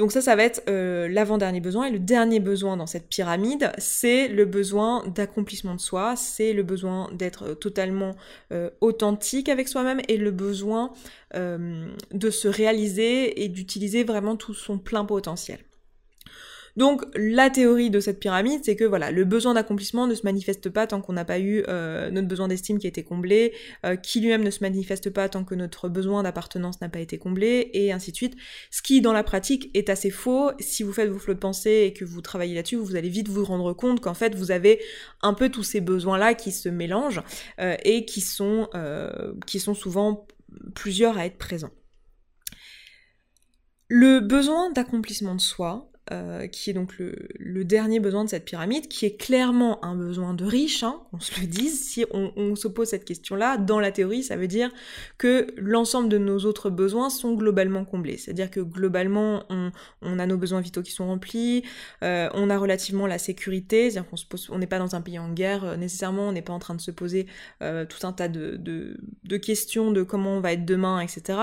Donc 0.00 0.12
ça, 0.12 0.22
ça 0.22 0.34
va 0.34 0.44
être 0.44 0.62
euh, 0.70 1.08
l'avant-dernier 1.08 1.60
besoin. 1.60 1.84
Et 1.84 1.90
le 1.90 1.98
dernier 1.98 2.40
besoin 2.40 2.78
dans 2.78 2.86
cette 2.86 3.06
pyramide, 3.06 3.70
c'est 3.76 4.28
le 4.28 4.46
besoin 4.46 5.06
d'accomplissement 5.06 5.74
de 5.74 5.80
soi, 5.80 6.16
c'est 6.16 6.54
le 6.54 6.62
besoin 6.62 7.10
d'être 7.12 7.52
totalement 7.52 8.16
euh, 8.50 8.70
authentique 8.80 9.50
avec 9.50 9.68
soi-même 9.68 10.00
et 10.08 10.16
le 10.16 10.30
besoin 10.30 10.94
euh, 11.34 11.86
de 12.12 12.30
se 12.30 12.48
réaliser 12.48 13.44
et 13.44 13.48
d'utiliser 13.48 14.02
vraiment 14.02 14.36
tout 14.36 14.54
son 14.54 14.78
plein 14.78 15.04
potentiel. 15.04 15.58
Donc 16.76 17.02
la 17.14 17.50
théorie 17.50 17.90
de 17.90 18.00
cette 18.00 18.20
pyramide, 18.20 18.60
c'est 18.64 18.76
que 18.76 18.84
voilà, 18.84 19.10
le 19.10 19.24
besoin 19.24 19.54
d'accomplissement 19.54 20.06
ne 20.06 20.14
se 20.14 20.22
manifeste 20.24 20.70
pas 20.70 20.86
tant 20.86 21.00
qu'on 21.00 21.12
n'a 21.12 21.24
pas 21.24 21.38
eu 21.38 21.64
euh, 21.68 22.10
notre 22.10 22.28
besoin 22.28 22.48
d'estime 22.48 22.78
qui 22.78 22.86
a 22.86 22.88
été 22.88 23.02
comblé, 23.02 23.52
euh, 23.84 23.96
qui 23.96 24.20
lui-même 24.20 24.44
ne 24.44 24.50
se 24.50 24.62
manifeste 24.62 25.10
pas 25.10 25.28
tant 25.28 25.44
que 25.44 25.54
notre 25.54 25.88
besoin 25.88 26.22
d'appartenance 26.22 26.80
n'a 26.80 26.88
pas 26.88 27.00
été 27.00 27.18
comblé, 27.18 27.70
et 27.72 27.92
ainsi 27.92 28.12
de 28.12 28.16
suite. 28.16 28.36
Ce 28.70 28.82
qui, 28.82 29.00
dans 29.00 29.12
la 29.12 29.22
pratique, 29.22 29.70
est 29.74 29.90
assez 29.90 30.10
faux. 30.10 30.50
Si 30.58 30.82
vous 30.82 30.92
faites 30.92 31.10
vos 31.10 31.18
flots 31.18 31.34
de 31.34 31.38
pensée 31.38 31.84
et 31.86 31.92
que 31.92 32.04
vous 32.04 32.20
travaillez 32.20 32.54
là-dessus, 32.54 32.76
vous 32.76 32.96
allez 32.96 33.08
vite 33.08 33.28
vous 33.28 33.44
rendre 33.44 33.72
compte 33.72 34.00
qu'en 34.00 34.14
fait, 34.14 34.34
vous 34.34 34.50
avez 34.50 34.80
un 35.22 35.34
peu 35.34 35.48
tous 35.48 35.64
ces 35.64 35.80
besoins-là 35.80 36.34
qui 36.34 36.52
se 36.52 36.68
mélangent 36.68 37.22
euh, 37.60 37.76
et 37.84 38.04
qui 38.04 38.20
sont, 38.20 38.68
qui 39.46 39.60
sont 39.60 39.74
souvent 39.74 40.26
plusieurs 40.74 41.18
à 41.18 41.26
être 41.26 41.38
présents. 41.38 41.70
Le 43.88 44.20
besoin 44.20 44.70
d'accomplissement 44.70 45.34
de 45.34 45.40
soi, 45.40 45.90
euh, 46.12 46.48
qui 46.48 46.70
est 46.70 46.72
donc 46.72 46.94
le, 46.98 47.64
dernier 47.64 48.00
besoin 48.00 48.24
de 48.24 48.30
cette 48.30 48.44
pyramide, 48.44 48.88
qui 48.88 49.06
est 49.06 49.16
clairement 49.16 49.84
un 49.84 49.94
besoin 49.94 50.34
de 50.34 50.44
riche, 50.44 50.82
hein, 50.82 51.00
on 51.12 51.20
se 51.20 51.40
le 51.40 51.46
dise, 51.46 51.84
si 51.84 52.04
on, 52.10 52.56
se 52.56 52.66
pose 52.66 52.88
cette 52.88 53.04
question-là, 53.04 53.58
dans 53.58 53.78
la 53.78 53.92
théorie, 53.92 54.24
ça 54.24 54.36
veut 54.36 54.48
dire 54.48 54.72
que 55.18 55.46
l'ensemble 55.56 56.08
de 56.08 56.18
nos 56.18 56.40
autres 56.40 56.68
besoins 56.68 57.10
sont 57.10 57.34
globalement 57.34 57.84
comblés. 57.84 58.16
C'est-à-dire 58.16 58.50
que 58.50 58.58
globalement, 58.58 59.44
on, 59.50 60.18
a 60.18 60.26
nos 60.26 60.36
besoins 60.36 60.60
vitaux 60.60 60.82
qui 60.82 60.90
sont 60.90 61.06
remplis, 61.06 61.62
euh, 62.02 62.28
on 62.34 62.50
a 62.50 62.58
relativement 62.58 63.06
la 63.06 63.18
sécurité, 63.18 63.90
c'est-à-dire 63.90 64.10
qu'on 64.48 64.58
n'est 64.58 64.66
pas 64.66 64.80
dans 64.80 64.96
un 64.96 65.02
pays 65.02 65.18
en 65.18 65.32
guerre 65.32 65.64
euh, 65.64 65.76
nécessairement, 65.76 66.28
on 66.28 66.32
n'est 66.32 66.42
pas 66.42 66.52
en 66.52 66.58
train 66.58 66.74
de 66.74 66.80
se 66.80 66.90
poser 66.90 67.26
tout 67.60 68.06
un 68.06 68.12
tas 68.12 68.28
de 68.28 69.36
questions 69.36 69.92
de 69.92 70.02
comment 70.02 70.36
on 70.36 70.40
va 70.40 70.52
être 70.52 70.64
demain, 70.64 71.00
etc 71.00 71.38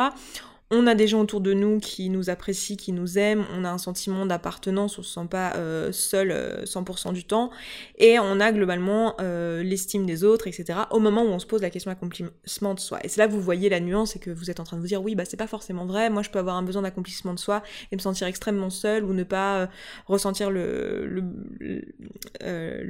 on 0.69 0.85
a 0.85 0.95
des 0.95 1.07
gens 1.07 1.21
autour 1.21 1.39
de 1.39 1.53
nous 1.53 1.79
qui 1.79 2.09
nous 2.09 2.29
apprécient, 2.29 2.75
qui 2.75 2.91
nous 2.91 3.17
aiment, 3.17 3.45
on 3.53 3.63
a 3.63 3.69
un 3.69 3.77
sentiment 3.77 4.25
d'appartenance, 4.25 4.99
on 4.99 5.03
se 5.03 5.13
sent 5.13 5.27
pas 5.29 5.53
euh, 5.55 5.93
seul 5.93 6.31
100% 6.65 7.09
euh, 7.09 7.11
du 7.13 7.23
temps, 7.23 7.51
et 7.97 8.19
on 8.19 8.41
a 8.41 8.51
globalement 8.51 9.15
euh, 9.21 9.63
l'estime 9.63 10.05
des 10.05 10.25
autres, 10.25 10.47
etc. 10.47 10.79
au 10.91 10.99
moment 10.99 11.23
où 11.23 11.27
on 11.27 11.39
se 11.39 11.45
pose 11.45 11.61
la 11.61 11.69
question 11.69 11.89
d'accomplissement 11.89 12.73
de 12.73 12.81
soi. 12.81 12.99
Et 13.03 13.07
c'est 13.07 13.21
là 13.21 13.27
que 13.27 13.31
vous 13.31 13.41
voyez 13.41 13.69
la 13.69 13.79
nuance 13.79 14.17
et 14.17 14.19
que 14.19 14.29
vous 14.29 14.51
êtes 14.51 14.59
en 14.59 14.65
train 14.65 14.75
de 14.75 14.81
vous 14.81 14.87
dire 14.87 15.01
oui, 15.01 15.15
bah 15.15 15.23
c'est 15.23 15.37
pas 15.37 15.47
forcément 15.47 15.85
vrai, 15.85 16.09
moi 16.09 16.21
je 16.21 16.29
peux 16.29 16.39
avoir 16.39 16.57
un 16.57 16.63
besoin 16.63 16.81
d'accomplissement 16.81 17.33
de 17.33 17.39
soi 17.39 17.63
et 17.93 17.95
me 17.95 18.01
sentir 18.01 18.27
extrêmement 18.27 18.69
seul 18.69 19.05
ou 19.05 19.13
ne 19.13 19.23
pas 19.23 19.69
ressentir 20.05 20.51
le, 20.51 21.31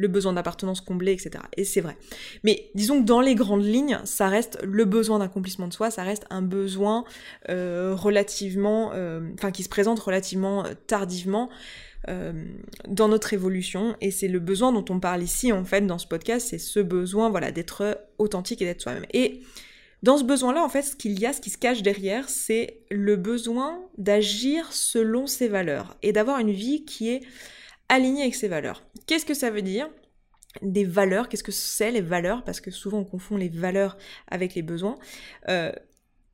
besoin 0.08 0.34
d'appartenance 0.34 0.82
comblé, 0.82 1.12
etc. 1.12 1.44
Et 1.58 1.64
c'est 1.64 1.82
vrai. 1.82 1.96
Mais 2.44 2.72
disons 2.74 3.02
que 3.02 3.06
dans 3.06 3.22
les 3.22 3.36
grandes 3.36 3.64
lignes, 3.66 4.00
ça 4.06 4.30
reste 4.30 4.58
le 4.64 4.86
besoin 4.86 5.20
d'accomplissement 5.20 5.68
de 5.68 5.74
soi, 5.74 5.92
ça 5.92 6.02
reste 6.02 6.26
un 6.32 6.42
besoin... 6.42 7.04
relativement, 7.94 8.92
euh, 8.94 9.22
enfin 9.34 9.52
qui 9.52 9.64
se 9.64 9.70
présente 9.70 10.00
relativement 10.00 10.66
euh, 10.66 10.74
tardivement 10.88 11.50
dans 12.88 13.10
notre 13.10 13.34
évolution. 13.34 13.98
Et 14.00 14.12
c'est 14.12 14.30
le 14.30 14.40
besoin 14.40 14.72
dont 14.72 14.86
on 14.90 14.98
parle 15.02 15.22
ici 15.22 15.52
en 15.52 15.66
fait 15.66 15.86
dans 15.86 15.98
ce 15.98 16.08
podcast, 16.08 16.48
c'est 16.50 16.58
ce 16.58 16.80
besoin 16.80 17.30
voilà 17.30 17.52
d'être 17.52 18.00
authentique 18.18 18.62
et 18.62 18.66
d'être 18.66 18.82
soi-même. 18.82 19.06
Et 19.12 19.42
dans 20.04 20.18
ce 20.18 20.24
besoin-là, 20.24 20.64
en 20.64 20.70
fait, 20.70 20.84
ce 20.84 20.96
qu'il 20.96 21.20
y 21.20 21.26
a, 21.26 21.34
ce 21.34 21.42
qui 21.42 21.50
se 21.50 21.58
cache 21.58 21.82
derrière, 21.82 22.30
c'est 22.30 22.82
le 22.92 23.16
besoin 23.16 23.82
d'agir 23.98 24.72
selon 24.72 25.26
ses 25.26 25.48
valeurs 25.48 25.98
et 26.04 26.12
d'avoir 26.12 26.40
une 26.40 26.52
vie 26.52 26.86
qui 26.86 27.10
est 27.10 27.22
alignée 27.90 28.22
avec 28.22 28.36
ses 28.36 28.48
valeurs. 28.48 28.84
Qu'est-ce 29.08 29.26
que 29.26 29.34
ça 29.34 29.50
veut 29.50 29.64
dire? 29.64 29.90
Des 30.62 30.86
valeurs, 30.86 31.30
qu'est-ce 31.30 31.44
que 31.44 31.52
c'est 31.52 31.92
les 31.92 32.02
valeurs? 32.02 32.44
Parce 32.44 32.62
que 32.62 32.72
souvent 32.72 33.00
on 33.00 33.06
confond 33.06 33.38
les 33.38 33.50
valeurs 33.50 33.98
avec 34.28 34.56
les 34.56 34.62
besoins 34.62 34.98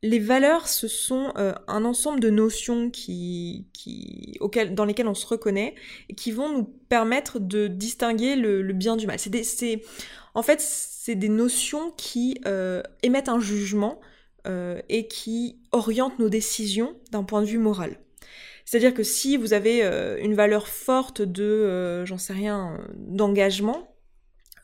les 0.03 0.19
valeurs, 0.19 0.67
ce 0.67 0.89
sont 0.89 1.31
euh, 1.37 1.53
un 1.69 1.85
ensemble 1.85 2.19
de 2.19 2.29
notions 2.29 2.89
qui, 2.89 3.67
qui, 3.71 4.37
dans 4.71 4.83
lesquelles 4.83 5.07
on 5.07 5.15
se 5.15 5.25
reconnaît 5.25 5.75
et 6.09 6.13
qui 6.13 6.31
vont 6.31 6.51
nous 6.51 6.65
permettre 6.65 7.39
de 7.39 7.67
distinguer 7.67 8.35
le, 8.35 8.61
bien 8.73 8.97
du 8.97 9.07
mal. 9.07 9.17
C'est 9.17 9.81
en 10.35 10.43
fait, 10.43 10.59
c'est 10.59 11.15
des 11.15 11.29
notions 11.29 11.91
qui 11.95 12.37
euh, 12.45 12.83
émettent 13.01 13.29
un 13.29 13.39
jugement 13.39 14.01
euh, 14.45 14.81
et 14.89 15.07
qui 15.07 15.61
orientent 15.71 16.19
nos 16.19 16.29
décisions 16.29 16.97
d'un 17.11 17.23
point 17.23 17.41
de 17.41 17.47
vue 17.47 17.57
moral. 17.57 17.97
C'est-à-dire 18.65 18.93
que 18.93 19.03
si 19.03 19.37
vous 19.37 19.53
avez 19.53 19.83
une 20.21 20.35
valeur 20.35 20.67
forte 20.67 21.21
de, 21.21 22.03
j'en 22.05 22.17
sais 22.17 22.33
rien, 22.33 22.77
d'engagement, 22.95 23.89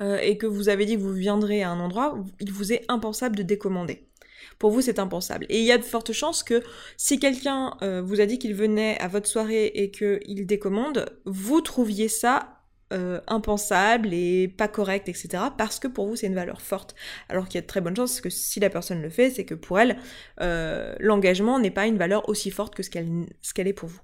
et 0.01 0.38
que 0.38 0.46
vous 0.48 0.69
avez 0.69 0.86
dit 0.86 0.96
que 0.96 1.01
vous 1.01 1.13
viendrez 1.13 1.63
à 1.63 1.69
un 1.69 1.81
endroit, 1.81 2.17
il 2.39 2.53
vous 2.53 2.72
est 2.72 2.86
impensable 2.88 3.36
de 3.36 3.43
décommander 3.43 4.08
pour 4.58 4.72
vous 4.72 4.81
c'est 4.81 5.00
impensable. 5.00 5.46
Et 5.50 5.60
il 5.60 5.65
y 5.65 5.72
a 5.72 5.77
de 5.77 5.84
fortes 5.84 6.12
chances 6.12 6.43
que 6.43 6.63
si 6.98 7.19
quelqu'un 7.19 7.75
euh, 7.81 8.01
vous 8.01 8.22
a 8.22 8.25
dit 8.25 8.39
qu'il 8.39 8.53
venait 8.53 9.00
à 9.00 9.08
votre 9.08 9.27
soirée 9.27 9.67
et 9.67 9.91
qu'il 9.91 10.46
décommande, 10.46 11.05
vous 11.25 11.62
trouviez 11.62 12.08
ça 12.08 12.55
euh, 12.91 13.22
impensable 13.27 14.13
et 14.13 14.48
pas 14.48 14.67
correct, 14.67 15.08
etc. 15.10 15.43
Parce 15.58 15.79
que 15.79 15.88
pour 15.88 16.08
vous 16.08 16.15
c'est 16.15 16.27
une 16.27 16.36
valeur 16.36 16.62
forte. 16.62 16.96
Alors 17.29 17.48
qu'il 17.48 17.55
y 17.55 17.60
a 17.60 17.62
de 17.62 17.67
très 17.67 17.81
bonnes 17.81 17.96
chances 17.96 18.22
que 18.22 18.29
si 18.29 18.60
la 18.60 18.69
personne 18.69 19.01
le 19.01 19.10
fait, 19.10 19.29
c'est 19.29 19.46
que 19.46 19.55
pour 19.55 19.79
elle, 19.79 19.98
euh, 20.41 20.96
l'engagement 21.00 21.60
n'est 21.60 21.72
pas 21.72 21.86
une 21.86 21.98
valeur 21.98 22.27
aussi 22.29 22.51
forte 22.51 22.75
que 22.75 22.84
ce 22.84 22.89
qu'elle 22.89 23.67
est 23.67 23.74
pour 23.74 23.89
vous. 23.89 24.01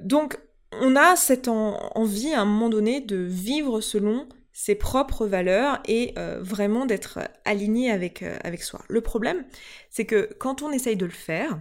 donc 0.00 0.38
on 0.80 0.96
a 0.96 1.16
cette 1.16 1.48
envie 1.48 2.32
à 2.32 2.40
un 2.40 2.44
moment 2.44 2.68
donné 2.68 3.00
de 3.00 3.16
vivre 3.16 3.80
selon 3.80 4.28
ses 4.54 4.76
propres 4.76 5.26
valeurs 5.26 5.80
et 5.86 6.14
euh, 6.16 6.38
vraiment 6.40 6.86
d'être 6.86 7.18
aligné 7.44 7.90
avec, 7.90 8.22
euh, 8.22 8.36
avec 8.44 8.62
soi. 8.62 8.80
Le 8.88 9.00
problème, 9.00 9.44
c'est 9.90 10.06
que 10.06 10.30
quand 10.38 10.62
on 10.62 10.70
essaye 10.70 10.96
de 10.96 11.04
le 11.04 11.12
faire, 11.12 11.58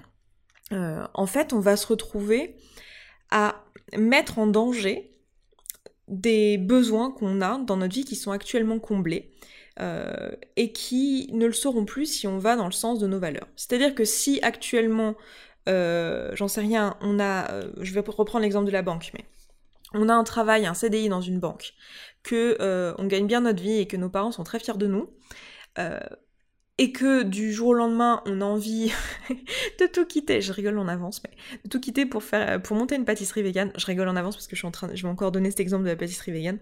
euh, 0.71 1.05
en 1.15 1.25
fait, 1.25 1.53
on 1.53 1.59
va 1.59 1.75
se 1.75 1.87
retrouver 1.87 2.55
à 3.31 3.65
mettre 3.97 4.37
en 4.37 4.45
danger 4.45 5.11
des 6.07 6.59
besoins 6.59 7.09
qu'on 7.09 7.41
a 7.41 7.57
dans 7.57 7.77
notre 7.77 7.95
vie 7.95 8.05
qui 8.05 8.15
sont 8.15 8.31
actuellement 8.31 8.79
comblés 8.79 9.31
et 10.55 10.71
qui 10.71 11.31
ne 11.33 11.47
le 11.47 11.51
seront 11.51 11.83
plus 11.83 12.05
si 12.05 12.27
on 12.27 12.37
va 12.37 12.55
dans 12.55 12.67
le 12.67 12.71
sens 12.71 12.99
de 12.99 13.07
nos 13.07 13.17
valeurs. 13.17 13.47
C'est-à-dire 13.55 13.95
que 13.95 14.05
si 14.05 14.39
actuellement, 14.43 15.15
j'en 15.65 16.47
sais 16.47 16.61
rien, 16.61 16.95
on 17.01 17.19
a, 17.19 17.47
je 17.79 17.93
vais 17.93 18.01
reprendre 18.01 18.43
l'exemple 18.43 18.67
de 18.67 18.71
la 18.71 18.83
banque, 18.83 19.09
mais 19.15 19.25
on 19.93 20.09
a 20.09 20.13
un 20.13 20.23
travail, 20.23 20.67
un 20.67 20.75
CDI 20.75 21.09
dans 21.09 21.21
une 21.21 21.39
banque, 21.39 21.73
que 22.23 22.57
euh, 22.59 22.93
on 22.97 23.05
gagne 23.05 23.27
bien 23.27 23.41
notre 23.41 23.61
vie 23.61 23.79
et 23.79 23.85
que 23.85 23.97
nos 23.97 24.09
parents 24.09 24.31
sont 24.31 24.43
très 24.43 24.59
fiers 24.59 24.77
de 24.77 24.87
nous, 24.87 25.09
euh, 25.77 25.99
et 26.79 26.91
que 26.91 27.21
du 27.21 27.53
jour 27.53 27.67
au 27.69 27.73
lendemain 27.75 28.23
on 28.25 28.41
a 28.41 28.45
envie 28.45 28.91
de 29.79 29.85
tout 29.85 30.05
quitter, 30.05 30.41
je 30.41 30.51
rigole 30.51 30.79
en 30.79 30.87
avance, 30.87 31.21
mais 31.23 31.29
de 31.63 31.69
tout 31.69 31.79
quitter 31.79 32.07
pour 32.07 32.23
monter 32.71 32.95
une 32.95 33.05
pâtisserie 33.05 33.43
végane, 33.43 33.71
je 33.77 33.85
rigole 33.85 34.07
en 34.07 34.15
avance 34.15 34.35
parce 34.35 34.47
que 34.47 34.55
je 34.55 34.61
suis 34.61 34.67
en 34.67 34.71
train, 34.71 34.89
je 34.91 35.03
vais 35.03 35.09
encore 35.09 35.31
donner 35.31 35.51
cet 35.51 35.59
exemple 35.59 35.83
de 35.83 35.89
la 35.89 35.95
pâtisserie 35.95 36.31
végane. 36.31 36.57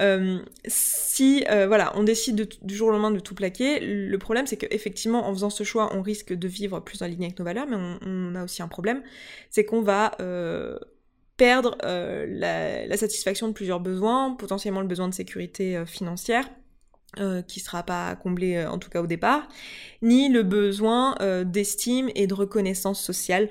Euh, 0.00 0.40
si 0.66 1.44
voilà, 1.48 1.92
on 1.96 2.02
décide 2.02 2.48
du 2.60 2.76
jour 2.76 2.88
au 2.88 2.90
lendemain 2.90 3.10
de 3.10 3.20
tout 3.20 3.34
plaquer, 3.34 3.80
le 3.80 4.18
problème 4.18 4.46
c'est 4.46 4.58
que 4.58 4.66
effectivement 4.70 5.26
en 5.26 5.32
faisant 5.32 5.50
ce 5.50 5.64
choix, 5.64 5.96
on 5.96 6.02
risque 6.02 6.34
de 6.34 6.48
vivre 6.48 6.80
plus 6.80 7.00
en 7.00 7.06
ligne 7.06 7.24
avec 7.24 7.38
nos 7.38 7.44
valeurs, 7.44 7.66
mais 7.66 7.76
on 8.04 8.34
a 8.34 8.44
aussi 8.44 8.62
un 8.62 8.68
problème, 8.68 9.02
c'est 9.48 9.64
qu'on 9.64 9.80
va 9.80 10.12
perdre 11.38 11.78
euh, 11.84 12.26
la, 12.28 12.96
satisfaction 12.98 13.48
de 13.48 13.54
plusieurs 13.54 13.80
besoins, 13.80 14.34
potentiellement 14.34 14.82
le 14.82 14.86
besoin 14.86 15.08
de 15.08 15.14
sécurité 15.14 15.76
euh, 15.76 15.86
financière, 15.86 16.50
euh, 17.18 17.40
qui 17.40 17.60
sera 17.60 17.84
pas 17.84 18.14
comblé 18.16 18.66
en 18.66 18.76
tout 18.76 18.90
cas 18.90 19.00
au 19.00 19.06
départ, 19.06 19.48
ni 20.02 20.28
le 20.28 20.42
besoin 20.42 21.14
d'estime 21.46 22.10
et 22.14 22.26
de 22.26 22.34
reconnaissance 22.34 23.02
sociale 23.02 23.48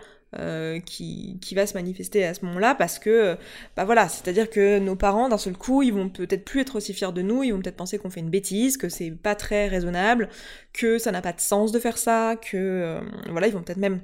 qui, 0.86 1.40
qui, 1.42 1.56
va 1.56 1.66
se 1.66 1.74
manifester 1.74 2.24
à 2.24 2.36
ce 2.36 2.46
moment-là 2.46 2.76
parce 2.76 3.00
que, 3.00 3.36
bah 3.76 3.86
voilà, 3.86 4.08
c'est-à-dire 4.10 4.50
que 4.52 4.78
nos 4.78 4.96
parents, 4.96 5.30
d'un 5.30 5.40
seul 5.40 5.58
coup, 5.58 5.82
ils 5.82 5.94
vont 5.94 6.10
peut-être 6.10 6.46
plus 6.46 6.62
être 6.62 6.76
aussi 6.76 6.94
fiers 6.94 7.14
de 7.14 7.24
nous, 7.24 7.44
ils 7.44 7.52
vont 7.52 7.60
peut-être 7.62 7.78
penser 7.78 7.98
qu'on 7.98 8.12
fait 8.12 8.20
une 8.20 8.30
bêtise, 8.30 8.78
que 8.78 8.90
c'est 8.90 9.10
pas 9.10 9.34
très 9.34 9.68
raisonnable, 9.68 10.30
que 10.74 11.00
ça 11.00 11.12
n'a 11.12 11.22
pas 11.22 11.34
de 11.34 11.40
sens 11.40 11.72
de 11.72 11.80
faire 11.80 11.98
ça, 11.98 12.36
que, 12.36 13.00
voilà, 13.32 13.48
ils 13.48 13.54
vont 13.54 13.64
peut-être 13.64 13.80
même 13.80 14.02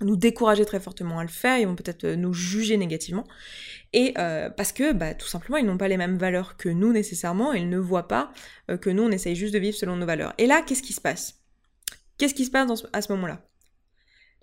nous 0.00 0.16
décourager 0.16 0.64
très 0.64 0.80
fortement 0.80 1.18
à 1.18 1.22
le 1.22 1.28
faire, 1.28 1.58
ils 1.58 1.66
vont 1.66 1.76
peut-être 1.76 2.04
euh, 2.04 2.16
nous 2.16 2.32
juger 2.32 2.76
négativement. 2.76 3.24
Et 3.92 4.14
euh, 4.18 4.50
parce 4.50 4.72
que 4.72 4.92
bah, 4.92 5.14
tout 5.14 5.28
simplement, 5.28 5.56
ils 5.56 5.66
n'ont 5.66 5.78
pas 5.78 5.88
les 5.88 5.96
mêmes 5.96 6.18
valeurs 6.18 6.56
que 6.56 6.68
nous 6.68 6.92
nécessairement, 6.92 7.52
ils 7.52 7.68
ne 7.68 7.78
voient 7.78 8.08
pas 8.08 8.32
euh, 8.70 8.76
que 8.76 8.90
nous, 8.90 9.04
on 9.04 9.10
essaye 9.10 9.36
juste 9.36 9.54
de 9.54 9.58
vivre 9.58 9.76
selon 9.76 9.96
nos 9.96 10.06
valeurs. 10.06 10.34
Et 10.38 10.46
là, 10.46 10.62
qu'est-ce 10.62 10.82
qui 10.82 10.92
se 10.92 11.00
passe? 11.00 11.40
Qu'est-ce 12.18 12.34
qui 12.34 12.44
se 12.44 12.50
passe 12.50 12.86
à 12.92 13.02
ce 13.02 13.12
moment-là? 13.12 13.46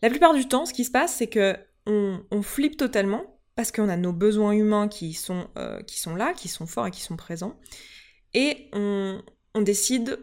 La 0.02 0.10
plupart 0.10 0.34
du 0.34 0.48
temps, 0.48 0.66
ce 0.66 0.74
qui 0.74 0.86
se 0.86 0.92
passe, 0.92 1.16
c'est 1.16 1.28
que 1.28 1.56
on, 1.86 2.42
flippe 2.42 2.78
totalement 2.78 3.40
parce 3.56 3.72
qu'on 3.72 3.90
a 3.90 3.98
nos 3.98 4.14
besoins 4.14 4.52
humains 4.52 4.88
qui 4.88 5.14
sont, 5.14 5.48
qui 5.88 6.00
sont 6.00 6.16
là, 6.16 6.34
qui 6.34 6.48
sont 6.48 6.68
forts 6.68 6.88
et 6.88 6.92
qui 6.92 7.02
sont 7.02 7.18
présents. 7.18 7.60
Et 8.34 8.70
on, 8.74 9.22
on 9.54 9.62
décide 9.62 10.20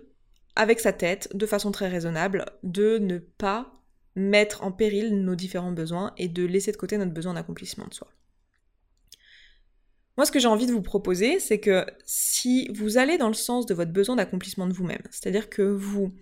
avec 0.57 0.81
sa 0.81 0.93
tête, 0.93 1.29
de 1.35 1.47
façon 1.47 1.71
très 1.71 1.89
raisonnable, 1.89 2.47
de 2.63 2.99
ne 2.99 3.19
pas 3.19 3.78
mettre 4.19 4.63
en 4.63 4.73
péril 4.73 5.23
nos 5.23 5.35
différents 5.35 5.73
besoins 5.73 6.13
et 6.17 6.29
de 6.29 6.45
laisser 6.45 6.73
de 6.73 6.77
côté 6.77 6.99
notre 6.99 7.13
besoin 7.13 7.35
d'accomplissement 7.35 7.87
de 7.87 7.95
soi. 7.95 8.09
Moi, 10.17 10.27
ce 10.27 10.33
que 10.33 10.41
j'ai 10.41 10.49
envie 10.49 10.67
de 10.67 10.73
vous 10.73 10.83
proposer, 10.83 11.39
c'est 11.39 11.61
que 11.61 11.87
si 12.05 12.69
vous 12.75 12.99
allez 12.99 13.19
dans 13.19 13.29
le 13.29 13.35
sens 13.35 13.67
de 13.67 13.75
votre 13.75 13.93
besoin 13.93 14.17
d'accomplissement 14.17 14.67
de 14.67 14.73
vous-même, 14.73 15.03
c'est-à-dire 15.11 15.49
que 15.49 15.63
vous 15.63 16.13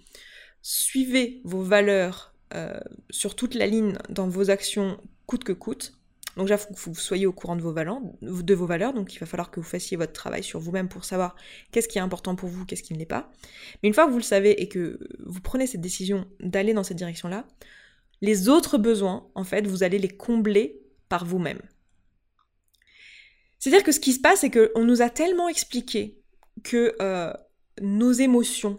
suivez 0.61 1.41
vos 1.45 1.63
valeurs 1.63 2.35
euh, 2.55 2.79
sur 3.11 3.35
toute 3.35 3.55
la 3.55 3.67
ligne 3.67 3.95
dans 4.11 4.29
vos 4.29 4.51
actions 4.51 4.99
coûte 5.27 5.45
que 5.45 5.53
coûte, 5.53 5.97
donc 6.37 6.49
déjà, 6.49 6.57
il 6.57 6.77
faut 6.77 6.91
que 6.91 6.97
vous 6.97 7.01
soyez 7.01 7.25
au 7.25 7.33
courant 7.33 7.57
de 7.57 7.63
vos, 7.63 7.73
valeurs, 7.73 7.99
de 8.21 8.55
vos 8.55 8.67
valeurs, 8.67 8.93
donc 8.93 9.15
il 9.15 9.19
va 9.19 9.25
falloir 9.25 9.51
que 9.51 9.59
vous 9.59 9.67
fassiez 9.67 9.97
votre 9.97 10.13
travail 10.13 10.43
sur 10.43 10.61
vous-même 10.61 10.89
pour 10.89 11.07
savoir 11.07 11.35
qu'est-ce 11.73 11.89
qui 11.89 11.97
est 11.97 12.03
important 12.03 12.37
pour 12.37 12.51
vous, 12.51 12.67
qu'est-ce 12.67 12.83
qui 12.83 12.93
ne 12.93 12.99
l'est 12.99 13.07
pas. 13.07 13.33
Mais 13.83 13.89
une 13.89 13.95
fois 13.95 14.07
que 14.07 14.11
vous 14.11 14.19
le 14.19 14.23
savez 14.23 14.63
et 14.63 14.69
que 14.69 14.99
vous 15.25 15.41
prenez 15.41 15.67
cette 15.67 15.81
décision 15.81 16.27
d'aller 16.41 16.75
dans 16.75 16.85
cette 16.85 16.99
direction-là, 16.99 17.47
les 18.21 18.49
autres 18.49 18.79
besoins, 18.79 19.29
en 19.35 19.45
fait, 19.45 19.67
vous 19.67 19.83
allez 19.83 19.99
les 19.99 20.09
combler 20.09 20.83
par 21.09 21.25
vous-même. 21.25 21.61
C'est-à-dire 23.59 23.85
que 23.85 23.93
ce 23.93 24.01
qui 24.01 24.13
se 24.13 24.21
passe, 24.21 24.41
c'est 24.41 24.51
qu'on 24.51 24.85
nous 24.85 25.03
a 25.03 25.11
tellement 25.11 25.49
expliqué 25.49 26.21
que 26.63 26.95
euh, 27.01 27.33
nos 27.81 28.13
émotions 28.13 28.79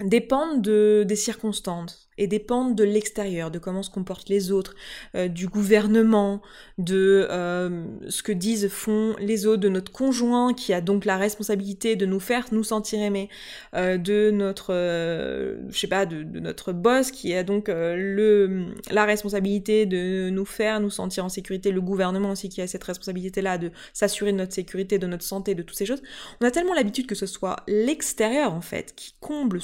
dépendent 0.00 0.62
de, 0.62 1.04
des 1.06 1.16
circonstances, 1.16 2.08
et 2.18 2.26
dépendent 2.26 2.74
de 2.74 2.84
l'extérieur, 2.84 3.50
de 3.50 3.58
comment 3.58 3.82
se 3.82 3.90
comportent 3.90 4.28
les 4.28 4.52
autres, 4.52 4.74
euh, 5.14 5.28
du 5.28 5.48
gouvernement, 5.48 6.42
de 6.78 7.26
euh, 7.30 7.84
ce 8.08 8.22
que 8.22 8.32
disent, 8.32 8.68
font 8.68 9.16
les 9.18 9.46
autres, 9.46 9.62
de 9.62 9.68
notre 9.68 9.92
conjoint 9.92 10.54
qui 10.54 10.72
a 10.72 10.80
donc 10.80 11.04
la 11.04 11.16
responsabilité 11.16 11.96
de 11.96 12.06
nous 12.06 12.20
faire 12.20 12.46
nous 12.52 12.64
sentir 12.64 13.00
aimés, 13.00 13.28
euh, 13.74 13.98
de 13.98 14.30
notre, 14.30 14.72
je 14.72 15.78
sais 15.78 15.86
pas, 15.86 16.06
de, 16.06 16.22
notre 16.40 16.72
boss 16.72 17.10
qui 17.10 17.34
a 17.34 17.42
donc 17.42 17.68
le 17.68 18.66
la 18.90 19.04
responsabilité 19.04 19.86
de 19.86 20.30
nous 20.30 20.44
faire 20.44 20.80
nous 20.80 20.90
sentir 20.90 21.24
en 21.24 21.28
sécurité, 21.28 21.70
le 21.70 21.80
gouvernement 21.80 22.30
aussi 22.30 22.48
qui 22.48 22.60
a 22.60 22.66
cette 22.66 22.84
responsabilité-là 22.84 23.58
de 23.58 23.70
s'assurer 23.92 24.32
de 24.32 24.36
notre 24.36 24.52
sécurité, 24.52 24.98
de 24.98 25.06
notre 25.06 25.24
santé, 25.24 25.54
de 25.54 25.62
toutes 25.62 25.76
ces 25.76 25.86
choses. 25.86 26.02
On 26.40 26.46
a 26.46 26.50
tellement 26.50 26.74
l'habitude 26.74 27.06
que 27.06 27.14
ce 27.14 27.26
soit 27.26 27.56
l'extérieur 27.66 28.52
en 28.52 28.60
fait 28.60 28.94
qui 28.94 29.14
comble 29.20 29.60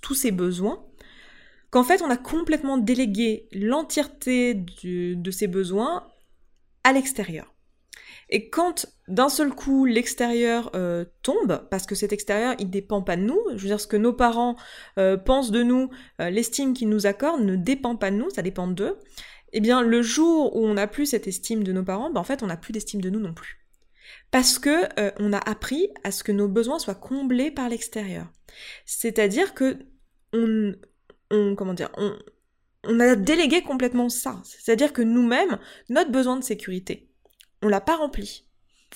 tous 0.00 0.14
ces 0.14 0.30
besoins 0.30 0.82
qu'en 1.74 1.82
fait 1.82 2.02
on 2.02 2.10
a 2.10 2.16
complètement 2.16 2.78
délégué 2.78 3.48
l'entièreté 3.50 4.54
de 4.54 5.30
ses 5.32 5.48
besoins 5.48 6.06
à 6.84 6.92
l'extérieur. 6.92 7.52
Et 8.30 8.48
quand 8.48 8.86
d'un 9.08 9.28
seul 9.28 9.52
coup 9.52 9.84
l'extérieur 9.84 10.70
euh, 10.76 11.04
tombe, 11.22 11.66
parce 11.72 11.84
que 11.84 11.96
cet 11.96 12.12
extérieur 12.12 12.54
il 12.60 12.70
dépend 12.70 13.02
pas 13.02 13.16
de 13.16 13.22
nous, 13.22 13.40
je 13.56 13.62
veux 13.62 13.66
dire 13.66 13.80
ce 13.80 13.88
que 13.88 13.96
nos 13.96 14.12
parents 14.12 14.54
euh, 15.00 15.16
pensent 15.16 15.50
de 15.50 15.64
nous, 15.64 15.90
euh, 16.20 16.30
l'estime 16.30 16.74
qu'ils 16.74 16.88
nous 16.88 17.06
accordent 17.06 17.44
ne 17.44 17.56
dépend 17.56 17.96
pas 17.96 18.12
de 18.12 18.16
nous, 18.18 18.30
ça 18.30 18.42
dépend 18.42 18.68
d'eux, 18.68 18.96
eh 19.52 19.58
bien 19.58 19.82
le 19.82 20.00
jour 20.00 20.54
où 20.54 20.64
on 20.64 20.74
n'a 20.74 20.86
plus 20.86 21.06
cette 21.06 21.26
estime 21.26 21.64
de 21.64 21.72
nos 21.72 21.82
parents, 21.82 22.08
ben, 22.08 22.20
en 22.20 22.24
fait 22.24 22.44
on 22.44 22.46
n'a 22.46 22.56
plus 22.56 22.70
d'estime 22.70 23.00
de 23.00 23.10
nous 23.10 23.20
non 23.20 23.34
plus. 23.34 23.58
Parce 24.30 24.60
que 24.60 24.86
on 25.18 25.32
a 25.32 25.38
appris 25.38 25.88
à 26.04 26.12
ce 26.12 26.22
que 26.22 26.30
nos 26.30 26.46
besoins 26.46 26.78
soient 26.78 26.94
comblés 26.94 27.50
par 27.50 27.68
l'extérieur. 27.68 28.26
C'est-à-dire 28.84 29.54
que 29.54 29.78
on, 30.32 30.74
on, 31.34 31.54
comment 31.54 31.74
dire, 31.74 31.90
on, 31.96 33.00
a 33.00 33.16
délégué 33.16 33.62
complètement 33.62 34.08
ça. 34.08 34.40
C'est-à-dire 34.44 34.92
que 34.92 35.02
nous-mêmes, 35.02 35.58
notre 35.88 36.10
besoin 36.10 36.36
de 36.36 36.44
sécurité, 36.44 37.08
on 37.62 37.68
l'a 37.68 37.80
pas 37.80 37.96
rempli. 37.96 38.46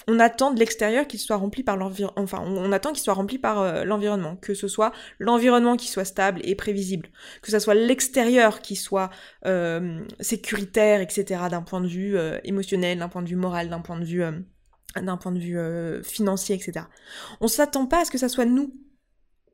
On 0.06 0.20
attend 0.20 0.52
de 0.52 0.60
l'extérieur 0.60 1.08
qu'il 1.08 1.18
soit 1.18 1.36
rempli 1.36 1.64
par 1.64 1.76
l'environnement, 1.76 2.28
on, 2.46 2.70
attend 2.70 2.92
qu'il 2.92 3.02
soit 3.02 3.14
rempli 3.14 3.36
par 3.36 3.60
euh, 3.60 3.84
l'environnement, 3.84 4.36
que 4.36 4.54
ce 4.54 4.68
soit 4.68 4.92
l'environnement 5.18 5.76
qui 5.76 5.88
soit 5.88 6.04
stable 6.04 6.40
et 6.44 6.54
prévisible, 6.54 7.08
que 7.42 7.50
ce 7.50 7.58
soit 7.58 7.74
l'extérieur 7.74 8.60
qui 8.60 8.76
soit 8.76 9.10
euh, 9.44 10.00
sécuritaire, 10.20 11.00
etc., 11.00 11.42
d'un 11.50 11.62
point 11.62 11.80
de 11.80 11.88
vue 11.88 12.16
euh, 12.16 12.38
émotionnel, 12.44 13.00
d'un 13.00 13.08
point 13.08 13.22
de 13.22 13.28
vue 13.28 13.36
moral, 13.36 13.70
d'un 13.70 13.80
point 13.80 13.98
de 13.98 14.04
vue, 14.04 14.22
d'un 14.94 15.16
point 15.16 15.32
de 15.32 15.40
vue 15.40 16.04
financier, 16.04 16.54
etc. 16.54 16.86
On 17.40 17.48
s'attend 17.48 17.86
pas 17.86 18.02
à 18.02 18.04
ce 18.04 18.12
que 18.12 18.18
ça 18.18 18.28
soit 18.28 18.44
nous 18.44 18.72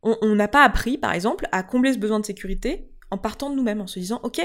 on 0.05 0.35
n'a 0.35 0.49
pas 0.49 0.65
appris, 0.65 0.99
par 0.99 1.13
exemple, 1.13 1.49
à 1.51 1.63
combler 1.63 1.93
ce 1.93 1.99
besoin 1.99 2.21
de 2.21 2.27
sécurité 2.27 2.91
en 3.11 3.19
partant 3.19 3.51
de 3.51 3.55
nous-mêmes, 3.57 3.81
en 3.81 3.87
se 3.87 3.99
disant, 3.99 4.21
ok, 4.23 4.41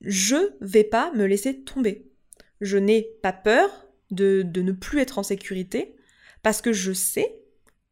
je 0.00 0.36
vais 0.60 0.84
pas 0.84 1.10
me 1.12 1.24
laisser 1.24 1.62
tomber. 1.62 2.10
Je 2.60 2.76
n'ai 2.76 3.08
pas 3.22 3.32
peur 3.32 3.86
de, 4.10 4.42
de 4.44 4.62
ne 4.62 4.72
plus 4.72 5.00
être 5.00 5.18
en 5.18 5.22
sécurité 5.22 5.96
parce 6.42 6.60
que 6.60 6.72
je 6.72 6.92
sais 6.92 7.38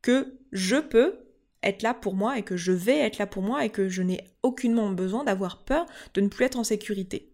que 0.03 0.39
je 0.53 0.77
peux 0.77 1.19
être 1.63 1.83
là 1.83 1.95
pour 1.95 2.15
moi 2.15 2.39
et 2.39 2.43
que 2.43 2.57
je 2.57 2.73
vais 2.73 2.99
être 2.99 3.19
là 3.19 3.27
pour 3.27 3.43
moi 3.43 3.65
et 3.65 3.71
que 3.71 3.89
je 3.89 4.03
n'ai 4.03 4.21
aucunement 4.43 4.91
besoin 4.91 5.25
d'avoir 5.25 5.65
peur 5.65 5.87
de 6.15 6.21
ne 6.21 6.29
plus 6.29 6.45
être 6.45 6.59
en 6.59 6.65
sécurité. 6.65 7.31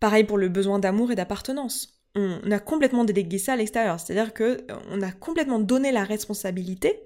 Pareil 0.00 0.24
pour 0.24 0.38
le 0.38 0.48
besoin 0.48 0.78
d'amour 0.78 1.12
et 1.12 1.14
d'appartenance. 1.14 2.00
On 2.16 2.50
a 2.50 2.58
complètement 2.58 3.04
délégué 3.04 3.38
ça 3.38 3.52
à 3.52 3.56
l'extérieur, 3.56 4.00
c'est-à-dire 4.00 4.34
que 4.34 4.42
euh, 4.42 4.76
on 4.90 5.00
a 5.00 5.12
complètement 5.12 5.60
donné 5.60 5.92
la 5.92 6.02
responsabilité 6.02 7.04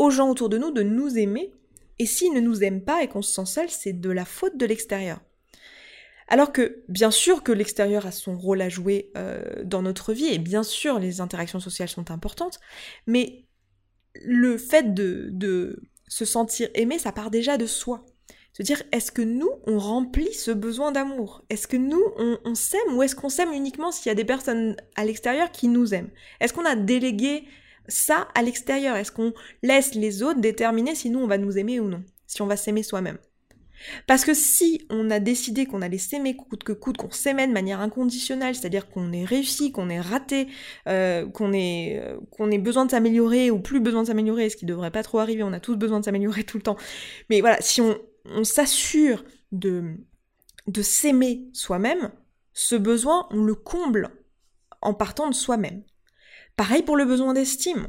aux 0.00 0.10
gens 0.10 0.30
autour 0.30 0.48
de 0.48 0.56
nous 0.56 0.72
de 0.72 0.82
nous 0.82 1.18
aimer. 1.18 1.52
Et 1.98 2.06
s'ils 2.06 2.32
ne 2.32 2.40
nous 2.40 2.64
aiment 2.64 2.82
pas 2.82 3.02
et 3.02 3.08
qu'on 3.08 3.20
se 3.20 3.34
sent 3.34 3.44
seul, 3.44 3.68
c'est 3.68 3.92
de 3.92 4.10
la 4.10 4.24
faute 4.24 4.56
de 4.56 4.64
l'extérieur. 4.64 5.20
Alors 6.26 6.52
que 6.52 6.82
bien 6.88 7.10
sûr 7.10 7.42
que 7.42 7.52
l'extérieur 7.52 8.06
a 8.06 8.10
son 8.10 8.38
rôle 8.38 8.62
à 8.62 8.70
jouer 8.70 9.12
euh, 9.18 9.42
dans 9.62 9.82
notre 9.82 10.14
vie 10.14 10.28
et 10.28 10.38
bien 10.38 10.62
sûr 10.62 10.98
les 10.98 11.20
interactions 11.20 11.60
sociales 11.60 11.90
sont 11.90 12.10
importantes, 12.10 12.60
mais 13.06 13.44
le 14.14 14.56
fait 14.56 14.94
de, 14.94 15.82
se 16.08 16.24
sentir 16.24 16.68
aimé, 16.74 16.98
ça 16.98 17.12
part 17.12 17.30
déjà 17.30 17.56
de 17.58 17.66
soi. 17.66 18.04
Se 18.52 18.64
dire, 18.64 18.82
est-ce 18.90 19.12
que 19.12 19.22
nous, 19.22 19.50
on 19.66 19.78
remplit 19.78 20.32
ce 20.34 20.50
besoin 20.50 20.90
d'amour? 20.90 21.44
Est-ce 21.50 21.68
que 21.68 21.76
nous, 21.76 22.02
on 22.16 22.54
s'aime 22.56 22.96
ou 22.96 23.02
est-ce 23.02 23.14
qu'on 23.14 23.28
s'aime 23.28 23.52
uniquement 23.52 23.92
s'il 23.92 24.10
y 24.10 24.12
a 24.12 24.16
des 24.16 24.24
personnes 24.24 24.76
à 24.96 25.04
l'extérieur 25.04 25.52
qui 25.52 25.68
nous 25.68 25.94
aiment? 25.94 26.10
Est-ce 26.40 26.52
qu'on 26.52 26.64
a 26.64 26.74
délégué 26.74 27.44
ça 27.90 28.28
à 28.34 28.42
l'extérieur 28.42 28.96
Est-ce 28.96 29.12
qu'on 29.12 29.32
laisse 29.62 29.94
les 29.94 30.22
autres 30.22 30.40
déterminer 30.40 30.94
si 30.94 31.10
nous 31.10 31.20
on 31.20 31.26
va 31.26 31.38
nous 31.38 31.58
aimer 31.58 31.80
ou 31.80 31.88
non 31.88 32.02
Si 32.26 32.40
on 32.42 32.46
va 32.46 32.56
s'aimer 32.56 32.82
soi-même? 32.82 33.18
Parce 34.06 34.24
que 34.24 34.34
si 34.34 34.86
on 34.90 35.10
a 35.10 35.20
décidé 35.20 35.66
qu'on 35.66 35.82
allait 35.82 35.98
s'aimer 35.98 36.36
coûte 36.36 36.64
que 36.64 36.72
coûte, 36.72 36.96
qu'on 36.96 37.10
s'aimait 37.10 37.46
de 37.46 37.52
manière 37.52 37.80
inconditionnelle, 37.80 38.54
c'est-à-dire 38.54 38.88
qu'on 38.88 39.12
est 39.12 39.24
réussi, 39.24 39.72
qu'on 39.72 39.88
est 39.88 40.00
raté, 40.00 40.48
euh, 40.88 41.26
qu'on 41.28 41.52
ait, 41.52 42.00
euh, 42.02 42.18
qu'on 42.30 42.50
ait 42.50 42.58
besoin 42.58 42.84
de 42.84 42.90
s'améliorer 42.90 43.50
ou 43.50 43.58
plus 43.58 43.80
besoin 43.80 44.02
de 44.02 44.08
s'améliorer, 44.08 44.50
ce 44.50 44.56
qui 44.56 44.66
devrait 44.66 44.90
pas 44.90 45.02
trop 45.02 45.18
arriver, 45.18 45.42
on 45.42 45.52
a 45.52 45.60
tous 45.60 45.76
besoin 45.76 46.00
de 46.00 46.04
s'améliorer 46.04 46.44
tout 46.44 46.58
le 46.58 46.62
temps. 46.62 46.76
Mais 47.30 47.40
voilà, 47.40 47.56
si 47.60 47.80
on, 47.80 47.96
on 48.26 48.44
s'assure 48.44 49.24
de, 49.52 49.96
de 50.66 50.82
s'aimer 50.82 51.48
soi-même, 51.52 52.12
ce 52.52 52.74
besoin, 52.74 53.26
on 53.30 53.42
le 53.42 53.54
comble 53.54 54.10
en 54.82 54.94
partant 54.94 55.28
de 55.28 55.34
soi-même. 55.34 55.82
Pareil 56.60 56.82
pour 56.82 56.98
le 56.98 57.06
besoin 57.06 57.32
d'estime. 57.32 57.86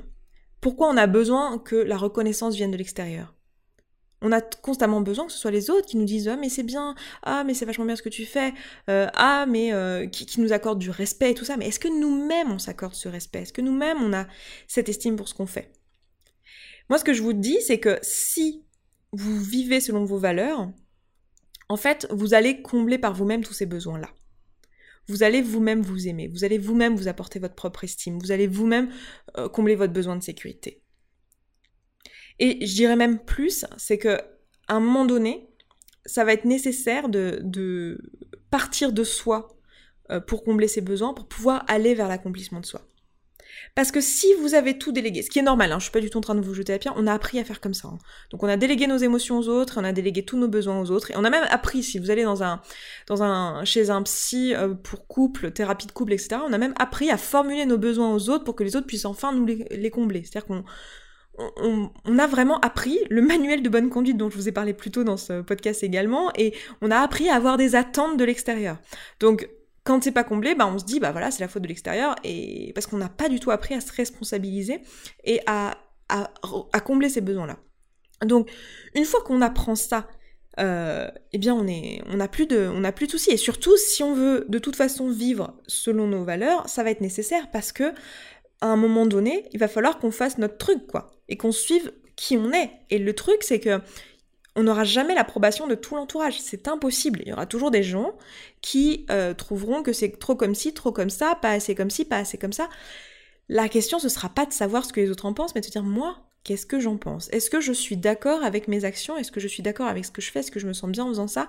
Pourquoi 0.62 0.88
on 0.88 0.96
a 0.96 1.06
besoin 1.06 1.60
que 1.60 1.76
la 1.76 1.98
reconnaissance 1.98 2.56
vienne 2.56 2.72
de 2.72 2.78
l'extérieur? 2.78 3.36
On 4.22 4.32
a 4.32 4.40
constamment 4.40 5.02
besoin 5.02 5.26
que 5.26 5.34
ce 5.34 5.38
soit 5.38 5.52
les 5.52 5.70
autres 5.70 5.88
qui 5.88 5.98
nous 5.98 6.06
disent 6.06 6.30
ah 6.30 6.38
mais 6.38 6.48
c'est 6.48 6.64
bien, 6.64 6.96
ah 7.24 7.44
mais 7.44 7.54
c'est 7.54 7.66
vachement 7.66 7.84
bien 7.84 7.98
ce 7.98 8.02
que 8.02 8.08
tu 8.08 8.26
fais, 8.26 8.54
euh, 8.90 9.08
ah 9.14 9.46
mais 9.46 9.74
euh, 9.74 10.08
qui, 10.08 10.26
qui, 10.26 10.40
nous 10.40 10.54
accordent 10.54 10.80
du 10.80 10.90
respect 10.90 11.32
et 11.32 11.34
tout 11.34 11.44
ça. 11.44 11.58
Mais 11.58 11.68
est-ce 11.68 11.82
que 11.82 11.90
nous-mêmes 11.90 12.50
on 12.50 12.60
s'accorde 12.60 12.94
ce 12.94 13.10
respect? 13.10 13.42
Est-ce 13.42 13.52
que 13.52 13.60
nous-mêmes 13.60 14.02
on 14.02 14.14
a 14.14 14.26
cette 14.70 14.88
estime 14.88 15.18
pour 15.18 15.28
ce 15.28 15.34
qu'on 15.34 15.48
fait? 15.48 15.74
Moi 16.90 16.98
ce 16.98 17.04
que 17.04 17.14
je 17.14 17.24
vous 17.24 17.34
dis 17.34 17.58
c'est 17.60 17.82
que 17.82 18.00
si 18.02 18.64
vous 19.12 19.38
vivez 19.38 19.82
selon 19.82 20.06
vos 20.06 20.18
valeurs, 20.18 20.72
en 21.68 21.76
fait 21.76 22.08
vous 22.10 22.34
allez 22.34 22.62
combler 22.62 22.98
par 22.98 23.14
vous-même 23.14 23.44
tous 23.44 23.52
ces 23.52 23.66
besoins-là. 23.66 24.08
Vous 25.08 25.24
allez 25.24 25.42
vous-même 25.42 25.82
vous 25.82 26.08
aimer, 26.08 26.28
vous 26.28 26.44
allez 26.44 26.58
vous-même 26.58 26.96
vous 26.96 27.08
apporter 27.08 27.40
votre 27.40 27.56
propre 27.56 27.84
estime, 27.84 28.20
vous 28.20 28.32
allez 28.32 28.48
vous-même 28.48 28.90
euh, 29.38 29.50
combler 29.50 29.76
votre 29.76 29.94
besoin 29.94 30.16
de 30.16 30.24
sécurité. 30.24 30.82
Et 32.40 32.66
je 32.66 32.74
dirais 32.74 32.96
même 32.96 33.20
plus, 33.20 33.66
c'est 33.78 33.98
que 33.98 34.18
à 34.68 34.76
un 34.76 34.80
moment 34.80 35.06
donné, 35.06 35.50
ça 36.06 36.24
va 36.24 36.34
être 36.34 36.46
nécessaire 36.46 37.10
de, 37.10 38.00
partir 38.50 38.94
de 38.94 39.04
soi 39.04 39.48
euh, 40.12 40.20
pour 40.20 40.44
combler 40.44 40.68
ses 40.68 40.82
besoins, 40.82 41.14
pour 41.14 41.28
pouvoir 41.28 41.66
aller 41.68 41.94
vers 41.94 42.08
l'accomplissement 42.08 42.60
de 42.60 42.66
soi. 42.66 42.82
Parce 43.76 43.92
que 43.92 44.02
si 44.02 44.28
vous 44.42 44.54
avez 44.54 44.78
tout 44.78 44.92
délégué, 44.92 45.22
ce 45.22 45.30
qui 45.30 45.40
est 45.40 45.44
normal, 45.44 45.72
hein, 45.72 45.80
je 45.80 45.84
suis 45.84 45.92
pas 45.92 46.00
du 46.00 46.10
tout 46.10 46.18
en 46.18 46.22
train 46.22 46.36
de 46.36 46.42
vous 46.42 46.54
jeter 46.54 46.74
la 46.74 46.80
pierre, 46.80 46.94
on 46.98 47.08
a 47.08 47.14
appris 47.14 47.40
à 47.40 47.44
faire 47.44 47.62
comme 47.62 47.74
ça. 47.74 47.88
Hein. 47.88 47.98
Donc 48.32 48.44
on 48.44 48.48
a 48.48 48.58
délégué 48.58 48.88
nos 48.88 48.98
émotions 48.98 49.38
aux 49.38 49.48
autres, 49.48 49.80
on 49.80 49.84
a 49.84 49.92
délégué 49.92 50.24
tous 50.24 50.38
nos 50.38 50.48
besoins 50.48 50.80
aux 50.80 50.92
autres, 50.92 51.12
et 51.12 51.16
on 51.18 51.24
a 51.24 51.30
même 51.30 51.46
appris, 51.50 51.84
si 51.84 52.00
vous 52.00 52.12
allez 52.12 52.24
dans 52.24 52.44
un, 52.44 52.62
dans 53.08 53.24
un, 53.24 53.64
chez 53.66 53.90
un 53.90 54.02
psy 54.04 54.54
euh, 54.56 54.74
pour 54.74 55.08
couple, 55.08 55.52
thérapie 55.52 55.88
de 55.88 55.92
couple, 55.92 56.14
etc., 56.14 56.38
on 56.48 56.54
a 56.54 56.58
même 56.58 56.74
appris 56.80 57.10
à 57.10 57.18
formuler 57.18 57.66
nos 57.66 57.78
besoins 57.78 58.14
aux 58.14 58.30
autres 58.30 58.44
pour 58.44 58.56
que 58.56 58.64
les 58.64 58.76
autres 58.76 58.88
puissent 58.88 59.06
enfin 59.06 59.34
nous 59.34 59.46
les, 59.46 59.66
les 59.72 59.90
combler. 59.90 60.24
C'est-à-dire 60.24 60.46
qu'on 60.46 60.64
on, 61.58 62.20
a 62.20 62.28
vraiment 62.28 62.60
appris 62.60 63.00
le 63.10 63.22
manuel 63.22 63.64
de 63.64 63.70
bonne 63.70 63.90
conduite 63.90 64.18
dont 64.18 64.30
je 64.30 64.36
vous 64.36 64.50
ai 64.50 64.52
parlé 64.52 64.74
plus 64.74 64.92
tôt 64.92 65.04
dans 65.04 65.18
ce 65.18 65.42
podcast 65.42 65.84
également, 65.84 66.32
et 66.38 66.54
on 66.82 66.92
a 66.92 66.98
appris 66.98 67.30
à 67.30 67.36
avoir 67.36 67.58
des 67.58 67.76
attentes 67.76 68.18
de 68.18 68.24
l'extérieur. 68.24 68.78
Donc, 69.20 69.50
quand 69.84 70.04
c'est 70.04 70.12
pas 70.12 70.24
comblé, 70.24 70.56
bah 70.56 70.68
on 70.68 70.78
se 70.78 70.86
dit 70.86 71.00
bah 71.00 71.12
voilà 71.12 71.32
c'est 71.32 71.42
la 71.42 71.48
faute 71.48 71.64
de 71.64 71.68
l'extérieur 71.68 72.16
et 72.24 72.72
parce 72.74 72.88
qu'on 72.88 72.98
n'a 72.98 73.10
pas 73.10 73.30
du 73.30 73.40
tout 73.40 73.52
appris 73.52 73.74
à 73.74 73.82
se 73.82 73.92
responsabiliser 73.92 74.82
et 75.24 75.42
à, 75.48 75.78
à, 76.10 76.80
combler 76.82 77.10
ces 77.10 77.22
besoins-là. 77.22 77.58
Donc 78.24 78.50
une 78.94 79.06
fois 79.06 79.22
qu'on 79.22 79.42
apprend 79.42 79.76
ça, 79.76 80.08
euh, 80.60 81.10
eh 81.32 81.38
bien 81.38 81.56
on 81.56 81.68
est 81.68 82.02
on 82.08 82.18
n'a 82.18 82.28
plus 82.28 82.46
de 82.46 82.70
on 82.72 82.82
n'a 82.82 82.92
plus 82.92 83.08
de 83.08 83.12
soucis 83.12 83.32
et 83.32 83.38
surtout 83.38 83.76
si 83.78 84.04
on 84.04 84.14
veut 84.14 84.46
de 84.50 84.60
toute 84.60 84.76
façon 84.76 85.10
vivre 85.10 85.56
selon 85.66 86.08
nos 86.08 86.24
valeurs, 86.24 86.70
ça 86.70 86.84
va 86.84 86.92
être 86.92 87.02
nécessaire 87.02 87.50
parce 87.52 87.72
que 87.72 87.94
à 88.62 88.68
un 88.68 88.76
moment 88.76 89.08
donné, 89.08 89.46
il 89.52 89.60
va 89.60 89.68
falloir 89.68 90.00
qu'on 90.00 90.12
fasse 90.12 90.38
notre 90.38 90.58
truc, 90.58 90.88
quoi, 90.88 91.08
et 91.28 91.36
qu'on 91.36 91.52
suive 91.52 91.92
qui 92.16 92.38
on 92.38 92.54
est. 92.54 92.72
Et 92.92 93.00
le 93.00 93.14
truc, 93.14 93.38
c'est 93.42 93.60
que 93.60 93.82
on 94.56 94.64
n'aura 94.64 94.84
jamais 94.84 95.16
l'approbation 95.16 95.68
de 95.68 95.76
tout 95.76 95.96
l'entourage. 95.96 96.40
C'est 96.40 96.68
impossible. 96.68 97.22
Il 97.24 97.30
y 97.30 97.34
aura 97.34 97.46
toujours 97.46 97.72
des 97.72 97.84
gens 97.84 98.14
qui 98.62 99.06
euh, 99.10 99.34
trouveront 99.34 99.84
que 99.84 99.94
c'est 99.94 100.18
trop 100.20 100.36
comme 100.36 100.56
ci, 100.56 100.74
trop 100.74 100.92
comme 100.92 101.10
ça, 101.10 101.36
pas 101.42 101.52
assez 101.52 101.76
comme 101.76 101.90
ci, 101.90 102.06
pas 102.06 102.18
assez 102.18 102.38
comme 102.38 102.54
ça. 102.54 102.70
La 103.50 103.70
question, 103.70 104.00
ce 104.00 104.10
sera 104.10 104.30
pas 104.30 104.46
de 104.46 104.54
savoir 104.54 104.86
ce 104.86 104.94
que 104.94 105.00
les 105.00 105.10
autres 105.10 105.26
en 105.26 105.34
pensent, 105.34 105.56
mais 105.56 105.62
de 105.62 105.66
se 105.66 105.72
dire, 105.72 105.84
moi, 105.84 106.20
Qu'est-ce 106.44 106.66
que 106.66 106.80
j'en 106.80 106.98
pense? 106.98 107.30
Est-ce 107.32 107.52
que 107.52 107.62
je 107.62 107.72
suis 107.72 107.98
d'accord 107.98 108.44
avec 108.44 108.68
mes 108.68 108.84
actions? 108.84 109.16
Est-ce 109.16 109.32
que 109.32 109.40
je 109.40 109.48
suis 109.48 109.62
d'accord 109.62 109.86
avec 109.86 110.06
ce 110.06 110.12
que 110.12 110.24
je 110.24 110.32
fais? 110.32 110.40
Est-ce 110.40 110.50
que 110.50 110.60
je 110.60 110.66
me 110.66 110.74
sens 110.74 110.90
bien 110.90 111.04
en 111.04 111.10
faisant 111.10 111.28
ça? 111.28 111.48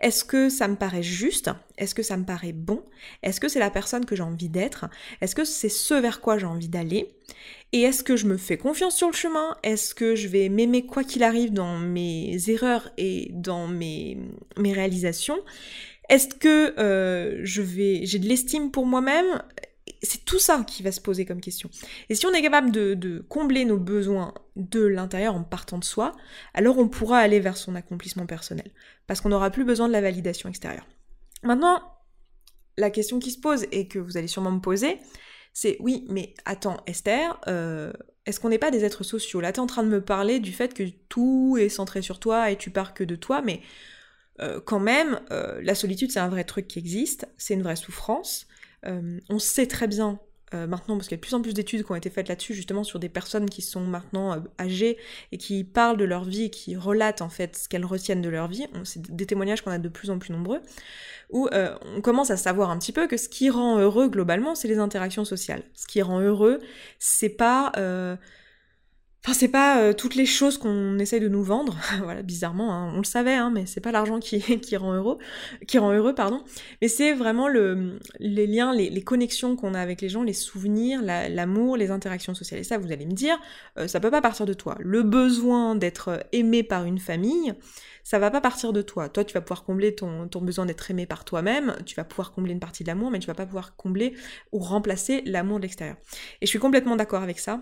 Est-ce 0.00 0.24
que 0.24 0.48
ça 0.48 0.66
me 0.66 0.76
paraît 0.76 1.02
juste? 1.02 1.50
Est-ce 1.76 1.94
que 1.94 2.02
ça 2.02 2.16
me 2.16 2.24
paraît 2.24 2.54
bon? 2.54 2.82
Est-ce 3.22 3.38
que 3.38 3.48
c'est 3.48 3.58
la 3.58 3.70
personne 3.70 4.06
que 4.06 4.16
j'ai 4.16 4.22
envie 4.22 4.48
d'être? 4.48 4.86
Est-ce 5.20 5.34
que 5.34 5.44
c'est 5.44 5.68
ce 5.68 5.92
vers 5.92 6.22
quoi 6.22 6.38
j'ai 6.38 6.46
envie 6.46 6.68
d'aller? 6.68 7.10
Et 7.72 7.82
est-ce 7.82 8.02
que 8.02 8.16
je 8.16 8.26
me 8.26 8.38
fais 8.38 8.56
confiance 8.56 8.96
sur 8.96 9.08
le 9.08 9.14
chemin? 9.14 9.58
Est-ce 9.62 9.94
que 9.94 10.14
je 10.14 10.26
vais 10.26 10.48
m'aimer 10.48 10.86
quoi 10.86 11.04
qu'il 11.04 11.22
arrive 11.22 11.52
dans 11.52 11.78
mes 11.78 12.38
erreurs 12.48 12.90
et 12.96 13.28
dans 13.32 13.68
mes, 13.68 14.16
réalisations? 14.56 15.38
Est-ce 16.08 16.28
que 16.34 16.74
euh, 16.80 17.40
je 17.44 17.60
vais, 17.60 18.06
j'ai 18.06 18.18
de 18.18 18.26
l'estime 18.26 18.70
pour 18.70 18.86
moi-même? 18.86 19.42
C'est 20.02 20.24
tout 20.24 20.38
ça 20.38 20.64
qui 20.66 20.82
va 20.82 20.92
se 20.92 21.00
poser 21.00 21.24
comme 21.24 21.40
question. 21.40 21.70
Et 22.08 22.14
si 22.14 22.26
on 22.26 22.32
est 22.32 22.42
capable 22.42 22.70
de, 22.70 23.24
combler 23.28 23.64
nos 23.64 23.76
besoins 23.76 24.34
de 24.56 24.84
l'intérieur 24.84 25.34
en 25.34 25.42
partant 25.42 25.78
de 25.78 25.84
soi, 25.84 26.16
alors 26.54 26.78
on 26.78 26.88
pourra 26.88 27.18
aller 27.18 27.40
vers 27.40 27.56
son 27.56 27.74
accomplissement 27.74 28.26
personnel. 28.26 28.70
Parce 29.06 29.20
qu'on 29.20 29.28
n'aura 29.28 29.50
plus 29.50 29.64
besoin 29.64 29.88
de 29.88 29.92
la 29.92 30.00
validation 30.00 30.48
extérieure. 30.48 30.86
Maintenant, 31.42 31.82
la 32.76 32.90
question 32.90 33.18
qui 33.18 33.30
se 33.30 33.40
pose 33.40 33.66
et 33.72 33.88
que 33.88 33.98
vous 33.98 34.16
allez 34.16 34.28
sûrement 34.28 34.52
me 34.52 34.60
poser, 34.60 34.98
c'est 35.52 35.76
oui, 35.80 36.06
mais 36.08 36.34
attends, 36.44 36.78
Esther, 36.86 37.38
euh, 37.48 37.92
est-ce 38.26 38.40
qu'on 38.40 38.48
n'est 38.48 38.58
pas 38.58 38.70
des 38.70 38.84
êtres 38.84 39.04
sociaux? 39.04 39.40
Là, 39.40 39.52
tu 39.52 39.56
es 39.56 39.62
en 39.62 39.66
train 39.66 39.82
de 39.82 39.88
me 39.88 40.00
parler 40.00 40.40
du 40.40 40.52
fait 40.52 40.72
que 40.72 40.84
tout 41.08 41.56
est 41.58 41.68
centré 41.68 42.02
sur 42.02 42.20
toi 42.20 42.50
et 42.50 42.56
tu 42.56 42.70
pars 42.70 42.94
que 42.94 43.04
de 43.04 43.16
toi, 43.16 43.42
mais 43.42 43.60
euh, 44.40 44.60
quand 44.60 44.80
même, 44.80 45.20
euh, 45.30 45.60
la 45.62 45.74
solitude, 45.74 46.10
c'est 46.10 46.20
un 46.20 46.28
vrai 46.28 46.44
truc 46.44 46.68
qui 46.68 46.78
existe, 46.78 47.28
c'est 47.36 47.54
une 47.54 47.62
vraie 47.62 47.76
souffrance. 47.76 48.46
Euh, 48.86 49.18
on 49.28 49.38
sait 49.38 49.66
très 49.66 49.86
bien 49.86 50.18
euh, 50.52 50.66
maintenant, 50.66 50.96
parce 50.96 51.06
qu'il 51.06 51.16
y 51.16 51.18
a 51.18 51.20
de 51.20 51.26
plus 51.26 51.34
en 51.34 51.42
plus 51.42 51.54
d'études 51.54 51.84
qui 51.84 51.92
ont 51.92 51.96
été 51.96 52.10
faites 52.10 52.28
là-dessus, 52.28 52.54
justement 52.54 52.82
sur 52.82 52.98
des 52.98 53.08
personnes 53.08 53.48
qui 53.48 53.62
sont 53.62 53.82
maintenant 53.82 54.32
euh, 54.32 54.40
âgées 54.58 54.98
et 55.30 55.38
qui 55.38 55.62
parlent 55.62 55.96
de 55.96 56.04
leur 56.04 56.24
vie, 56.24 56.50
qui 56.50 56.76
relatent 56.76 57.22
en 57.22 57.28
fait 57.28 57.56
ce 57.56 57.68
qu'elles 57.68 57.84
retiennent 57.84 58.22
de 58.22 58.28
leur 58.28 58.48
vie. 58.48 58.66
C'est 58.84 59.00
des 59.14 59.26
témoignages 59.26 59.62
qu'on 59.62 59.70
a 59.70 59.78
de 59.78 59.88
plus 59.88 60.10
en 60.10 60.18
plus 60.18 60.32
nombreux, 60.32 60.60
où 61.30 61.48
on 61.52 62.00
commence 62.00 62.30
à 62.30 62.36
savoir 62.36 62.70
un 62.70 62.78
petit 62.78 62.92
peu 62.92 63.06
que 63.06 63.16
ce 63.16 63.28
qui 63.28 63.50
rend 63.50 63.78
heureux 63.78 64.08
globalement, 64.08 64.56
c'est 64.56 64.66
les 64.66 64.78
interactions 64.78 65.24
sociales. 65.24 65.62
Ce 65.74 65.86
qui 65.86 66.02
rend 66.02 66.20
heureux, 66.20 66.58
c'est 66.98 67.28
pas 67.28 67.70
Enfin, 69.22 69.34
c'est 69.34 69.48
pas 69.48 69.82
euh, 69.82 69.92
toutes 69.92 70.14
les 70.14 70.24
choses 70.24 70.56
qu'on 70.56 70.98
essaye 70.98 71.20
de 71.20 71.28
nous 71.28 71.42
vendre, 71.42 71.76
voilà, 72.02 72.22
bizarrement, 72.22 72.72
hein, 72.72 72.92
on 72.94 72.98
le 72.98 73.04
savait, 73.04 73.34
hein, 73.34 73.50
mais 73.52 73.66
c'est 73.66 73.82
pas 73.82 73.92
l'argent 73.92 74.18
qui, 74.20 74.76
rend 74.76 74.94
heureux, 74.94 75.18
qui 75.66 75.78
rend 75.78 75.92
heureux, 75.92 76.14
pardon. 76.14 76.42
Mais 76.80 76.88
c'est 76.88 77.12
vraiment 77.12 77.46
le, 77.46 77.98
les 78.18 78.46
liens, 78.46 78.72
les, 78.72 79.02
connexions 79.02 79.56
qu'on 79.56 79.74
a 79.74 79.80
avec 79.80 80.00
les 80.00 80.08
gens, 80.08 80.22
les 80.22 80.32
souvenirs, 80.32 81.02
l'amour, 81.02 81.76
les 81.76 81.90
interactions 81.90 82.34
sociales. 82.34 82.60
Et 82.60 82.64
ça, 82.64 82.78
vous 82.78 82.92
allez 82.92 83.04
me 83.04 83.12
dire, 83.12 83.38
euh, 83.78 83.88
ça 83.88 84.00
peut 84.00 84.10
pas 84.10 84.22
partir 84.22 84.46
de 84.46 84.54
toi. 84.54 84.76
Le 84.78 85.02
besoin 85.02 85.74
d'être 85.74 86.24
aimé 86.32 86.62
par 86.62 86.84
une 86.86 86.98
famille, 86.98 87.52
ça 88.04 88.18
va 88.18 88.30
pas 88.30 88.40
partir 88.40 88.72
de 88.72 88.80
toi. 88.80 89.10
Toi, 89.10 89.24
tu 89.24 89.34
vas 89.34 89.42
pouvoir 89.42 89.64
combler 89.64 89.94
ton, 89.94 90.28
ton 90.28 90.40
besoin 90.40 90.64
d'être 90.64 90.90
aimé 90.90 91.04
par 91.04 91.26
toi-même, 91.26 91.76
tu 91.84 91.94
vas 91.94 92.04
pouvoir 92.04 92.32
combler 92.32 92.52
une 92.52 92.60
partie 92.60 92.84
de 92.84 92.88
l'amour, 92.88 93.10
mais 93.10 93.18
tu 93.18 93.26
vas 93.26 93.34
pas 93.34 93.46
pouvoir 93.46 93.76
combler 93.76 94.14
ou 94.52 94.60
remplacer 94.60 95.22
l'amour 95.26 95.58
de 95.58 95.62
l'extérieur. 95.62 95.96
Et 96.40 96.46
je 96.46 96.50
suis 96.50 96.58
complètement 96.58 96.96
d'accord 96.96 97.22
avec 97.22 97.38
ça. 97.38 97.60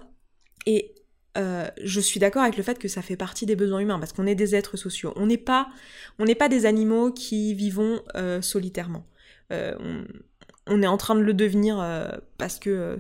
Et 0.67 0.95
euh, 1.37 1.69
je 1.83 2.01
suis 2.01 2.19
d'accord 2.19 2.43
avec 2.43 2.57
le 2.57 2.63
fait 2.63 2.79
que 2.79 2.89
ça 2.89 3.03
fait 3.03 3.17
partie 3.17 3.47
des 3.47 3.57
besoins 3.57 3.81
humains 3.81 3.99
parce 3.99 4.13
qu'on 4.13 4.27
est 4.27 4.35
des 4.35 4.55
êtres 4.55 4.77
sociaux. 4.77 5.13
On 5.17 5.27
n'est 5.27 5.37
pas, 5.37 5.69
on 6.19 6.27
pas 6.35 6.49
des 6.49 6.67
animaux 6.67 7.13
qui 7.13 7.55
vivons 7.55 8.01
euh, 8.17 8.41
solitairement. 8.41 9.05
Euh, 9.53 9.75
on, 10.67 10.83
est 10.83 10.87
en 10.87 10.97
train 10.97 11.15
de 11.15 11.21
le 11.21 11.35
devenir 11.35 11.77
parce 12.37 12.59
que 12.59 12.99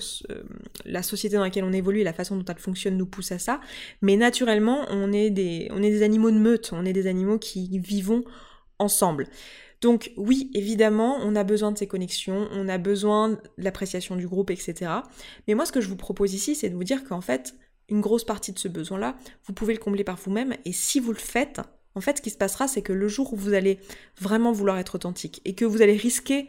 la 0.84 1.02
société 1.02 1.36
dans 1.36 1.42
laquelle 1.42 1.64
on 1.64 1.72
évolue 1.72 2.00
et 2.00 2.04
la 2.04 2.14
façon 2.14 2.36
dont 2.36 2.44
elle 2.44 2.58
fonctionne 2.58 2.96
nous 2.96 3.06
pousse 3.06 3.32
à 3.32 3.38
ça. 3.38 3.60
Mais 4.00 4.16
naturellement, 4.16 4.86
on 4.88 5.12
est 5.12 5.30
des, 5.30 5.68
on 5.72 5.82
est 5.82 5.90
des 5.90 6.02
animaux 6.02 6.30
de 6.30 6.38
meute. 6.38 6.70
On 6.72 6.86
est 6.86 6.94
des 6.94 7.06
animaux 7.06 7.38
qui 7.38 7.78
vivons 7.78 8.24
ensemble. 8.78 9.26
Donc 9.80 10.12
oui, 10.16 10.50
évidemment, 10.54 11.18
on 11.20 11.36
a 11.36 11.44
besoin 11.44 11.70
de 11.70 11.78
ces 11.78 11.86
connexions, 11.86 12.48
on 12.52 12.68
a 12.68 12.78
besoin 12.78 13.30
de 13.30 13.38
l'appréciation 13.58 14.16
du 14.16 14.26
groupe, 14.26 14.50
etc. 14.50 14.90
Mais 15.46 15.54
moi, 15.54 15.66
ce 15.66 15.72
que 15.72 15.80
je 15.80 15.88
vous 15.88 15.96
propose 15.96 16.34
ici, 16.34 16.54
c'est 16.54 16.68
de 16.68 16.74
vous 16.74 16.84
dire 16.84 17.04
qu'en 17.04 17.20
fait, 17.20 17.54
une 17.88 18.00
grosse 18.00 18.24
partie 18.24 18.52
de 18.52 18.58
ce 18.58 18.68
besoin-là, 18.68 19.16
vous 19.46 19.52
pouvez 19.52 19.74
le 19.74 19.80
combler 19.80 20.04
par 20.04 20.16
vous-même. 20.16 20.54
Et 20.64 20.72
si 20.72 21.00
vous 21.00 21.12
le 21.12 21.18
faites, 21.18 21.60
en 21.94 22.00
fait, 22.00 22.18
ce 22.18 22.22
qui 22.22 22.30
se 22.30 22.36
passera, 22.36 22.68
c'est 22.68 22.82
que 22.82 22.92
le 22.92 23.08
jour 23.08 23.32
où 23.32 23.36
vous 23.36 23.54
allez 23.54 23.80
vraiment 24.20 24.52
vouloir 24.52 24.78
être 24.78 24.94
authentique 24.94 25.40
et 25.44 25.54
que 25.54 25.64
vous 25.64 25.82
allez 25.82 25.96
risquer 25.96 26.48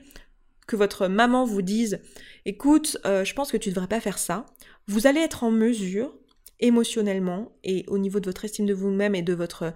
que 0.67 0.75
votre 0.75 1.07
maman 1.07 1.45
vous 1.45 1.61
dise 1.61 1.99
écoute, 2.45 2.97
euh, 3.05 3.25
je 3.25 3.33
pense 3.33 3.51
que 3.51 3.57
tu 3.57 3.69
ne 3.69 3.73
devrais 3.73 3.87
pas 3.87 3.99
faire 3.99 4.19
ça, 4.19 4.45
vous 4.87 5.07
allez 5.07 5.21
être 5.21 5.43
en 5.43 5.49
mesure, 5.49 6.13
émotionnellement 6.59 7.51
et 7.63 7.85
au 7.87 7.97
niveau 7.97 8.19
de 8.19 8.25
votre 8.25 8.45
estime 8.45 8.65
de 8.65 8.73
vous-même 8.73 9.15
et 9.15 9.21
de 9.21 9.33
votre, 9.33 9.73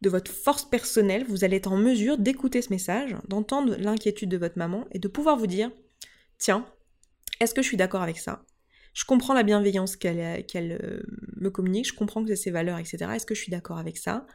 de 0.00 0.10
votre 0.10 0.30
force 0.30 0.64
personnelle, 0.64 1.24
vous 1.28 1.44
allez 1.44 1.56
être 1.56 1.70
en 1.70 1.76
mesure 1.76 2.18
d'écouter 2.18 2.62
ce 2.62 2.70
message, 2.70 3.14
d'entendre 3.28 3.76
l'inquiétude 3.78 4.30
de 4.30 4.38
votre 4.38 4.58
maman 4.58 4.86
et 4.90 4.98
de 4.98 5.08
pouvoir 5.08 5.36
vous 5.36 5.46
dire 5.46 5.70
tiens, 6.38 6.66
est-ce 7.40 7.54
que 7.54 7.62
je 7.62 7.68
suis 7.68 7.76
d'accord 7.76 8.02
avec 8.02 8.18
ça? 8.18 8.42
Je 8.94 9.04
comprends 9.04 9.34
la 9.34 9.42
bienveillance 9.42 9.96
qu'elle 9.96 10.78
euh, 10.82 11.02
me 11.36 11.50
communique, 11.50 11.88
je 11.88 11.92
comprends 11.92 12.22
que 12.22 12.28
c'est 12.28 12.44
ses 12.44 12.50
valeurs, 12.50 12.78
etc. 12.78 13.12
Est-ce 13.14 13.26
que 13.26 13.34
je 13.34 13.42
suis 13.42 13.50
d'accord 13.50 13.78
avec 13.78 13.98
ça? 13.98 14.26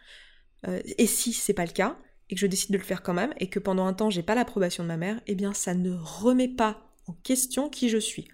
Euh, 0.68 0.82
Et 0.98 1.08
si 1.08 1.34
c'est 1.34 1.54
pas 1.54 1.66
le 1.66 1.72
cas, 1.72 1.98
et 2.30 2.36
que 2.36 2.42
je 2.42 2.48
décide 2.48 2.72
de 2.72 2.78
le 2.78 2.84
faire 2.84 3.02
quand 3.02 3.14
même, 3.14 3.34
et 3.38 3.50
que 3.50 3.60
pendant 3.60 3.86
un 3.86 3.94
temps 3.94 4.10
j'ai 4.10 4.22
pas 4.22 4.36
l'approbation 4.36 4.84
de 4.84 4.90
ma 4.90 4.98
mère, 4.98 5.22
eh 5.28 5.36
bien 5.36 5.54
ça 5.54 5.74
ne 5.74 5.92
remet 5.92 6.50
pas 6.50 6.92
en 7.08 7.14
question 7.14 7.70
qui 7.70 7.90
je 7.90 7.98
suis. 7.98 8.28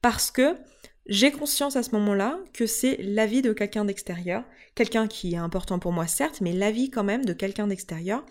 Parce 0.00 0.30
que 0.30 0.56
j'ai 1.06 1.32
conscience 1.32 1.76
à 1.76 1.82
ce 1.82 1.90
moment-là 1.92 2.38
que 2.52 2.66
c'est 2.66 2.96
l'avis 3.02 3.42
de 3.42 3.52
quelqu'un 3.52 3.84
d'extérieur, 3.84 4.42
quelqu'un 4.74 5.06
qui 5.06 5.34
est 5.34 5.38
important 5.38 5.78
pour 5.78 5.92
moi 5.92 6.06
certes, 6.06 6.40
mais 6.40 6.52
l'avis 6.52 6.90
quand 6.90 7.04
même 7.04 7.24
de 7.24 7.32
quelqu'un 7.32 7.66
d'extérieur, 7.66 8.24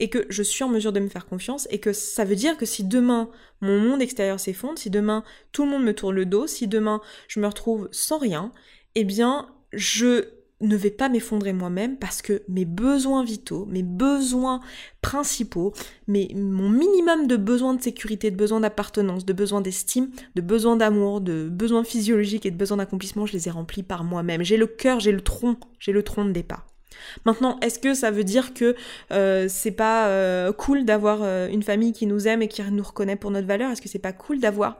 et 0.00 0.08
que 0.08 0.26
je 0.30 0.42
suis 0.42 0.64
en 0.64 0.68
mesure 0.68 0.92
de 0.92 1.00
me 1.00 1.08
faire 1.08 1.26
confiance, 1.26 1.68
et 1.70 1.80
que 1.80 1.92
ça 1.92 2.24
veut 2.24 2.36
dire 2.36 2.56
que 2.56 2.66
si 2.66 2.84
demain 2.84 3.28
mon 3.60 3.78
monde 3.78 4.00
extérieur 4.00 4.40
s'effondre, 4.40 4.78
si 4.78 4.90
demain 4.90 5.22
tout 5.52 5.64
le 5.64 5.70
monde 5.70 5.84
me 5.84 5.94
tourne 5.94 6.14
le 6.14 6.26
dos, 6.26 6.46
si 6.46 6.66
demain 6.66 7.00
je 7.28 7.40
me 7.40 7.46
retrouve 7.46 7.88
sans 7.92 8.18
rien, 8.18 8.52
eh 8.94 9.04
bien 9.04 9.48
je 9.72 10.24
ne 10.68 10.76
vais 10.76 10.90
pas 10.90 11.08
m'effondrer 11.08 11.52
moi-même 11.52 11.98
parce 11.98 12.22
que 12.22 12.42
mes 12.48 12.64
besoins 12.64 13.24
vitaux, 13.24 13.66
mes 13.66 13.82
besoins 13.82 14.60
principaux, 15.02 15.72
mes, 16.06 16.32
mon 16.34 16.68
minimum 16.68 17.26
de 17.26 17.36
besoins 17.36 17.74
de 17.74 17.82
sécurité, 17.82 18.30
de 18.30 18.36
besoins 18.36 18.60
d'appartenance, 18.60 19.24
de 19.24 19.32
besoins 19.32 19.60
d'estime, 19.60 20.10
de 20.34 20.40
besoins 20.40 20.76
d'amour, 20.76 21.20
de 21.20 21.48
besoins 21.50 21.84
physiologiques 21.84 22.46
et 22.46 22.50
de 22.50 22.56
besoins 22.56 22.78
d'accomplissement, 22.78 23.26
je 23.26 23.32
les 23.32 23.48
ai 23.48 23.50
remplis 23.50 23.82
par 23.82 24.04
moi-même. 24.04 24.42
J'ai 24.42 24.56
le 24.56 24.66
cœur, 24.66 25.00
j'ai 25.00 25.12
le 25.12 25.20
tronc, 25.20 25.56
j'ai 25.78 25.92
le 25.92 26.02
tronc 26.02 26.24
de 26.24 26.32
départ. 26.32 26.66
Maintenant, 27.24 27.58
est-ce 27.60 27.78
que 27.78 27.94
ça 27.94 28.10
veut 28.10 28.24
dire 28.24 28.54
que 28.54 28.74
euh, 29.12 29.46
c'est 29.48 29.70
pas 29.70 30.08
euh, 30.08 30.52
cool 30.52 30.84
d'avoir 30.84 31.20
euh, 31.22 31.48
une 31.48 31.62
famille 31.62 31.92
qui 31.92 32.06
nous 32.06 32.26
aime 32.26 32.42
et 32.42 32.48
qui 32.48 32.62
nous 32.62 32.82
reconnaît 32.82 33.16
pour 33.16 33.30
notre 33.30 33.46
valeur? 33.46 33.70
Est-ce 33.70 33.82
que 33.82 33.88
c'est 33.88 33.98
pas 33.98 34.12
cool 34.12 34.40
d'avoir 34.40 34.78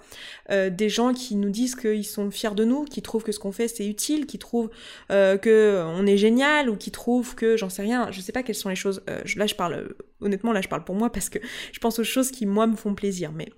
des 0.51 0.89
gens 0.91 1.15
qui 1.15 1.37
nous 1.37 1.49
disent 1.49 1.75
qu'ils 1.75 2.05
sont 2.05 2.31
fiers 2.31 2.55
de 2.55 2.65
nous, 2.65 2.85
qui 2.85 3.01
trouvent 3.01 3.23
que 3.23 3.33
ce 3.33 3.39
qu'on 3.39 3.53
fait 3.53 3.67
c'est 3.67 3.87
utile, 3.87 4.27
qui 4.27 4.39
trouvent 4.39 4.69
que 5.09 5.83
on 5.87 6.07
est 6.07 6.19
génial 6.19 6.69
ou 6.69 6.77
qui 6.77 6.91
trouvent 6.91 7.35
que 7.35 7.57
j'en 7.57 7.71
sais 7.71 7.83
rien, 7.83 8.09
je 8.11 8.21
sais 8.21 8.33
pas 8.33 8.43
quelles 8.43 8.55
sont 8.55 8.69
les 8.69 8.75
choses. 8.75 9.03
là, 9.37 9.47
je 9.47 9.55
parle 9.55 9.95
honnêtement, 10.21 10.53
là, 10.53 10.61
je 10.61 10.69
parle 10.69 10.85
pour 10.85 10.95
moi 10.95 11.11
parce 11.11 11.29
que 11.29 11.39
je 11.73 11.79
pense 11.79 11.99
aux 11.99 12.05
choses 12.05 12.31
qui 12.31 12.45
moi 12.47 12.67
me 12.67 12.77
font 12.77 12.95
plaisir, 12.95 13.33
mais 13.33 13.49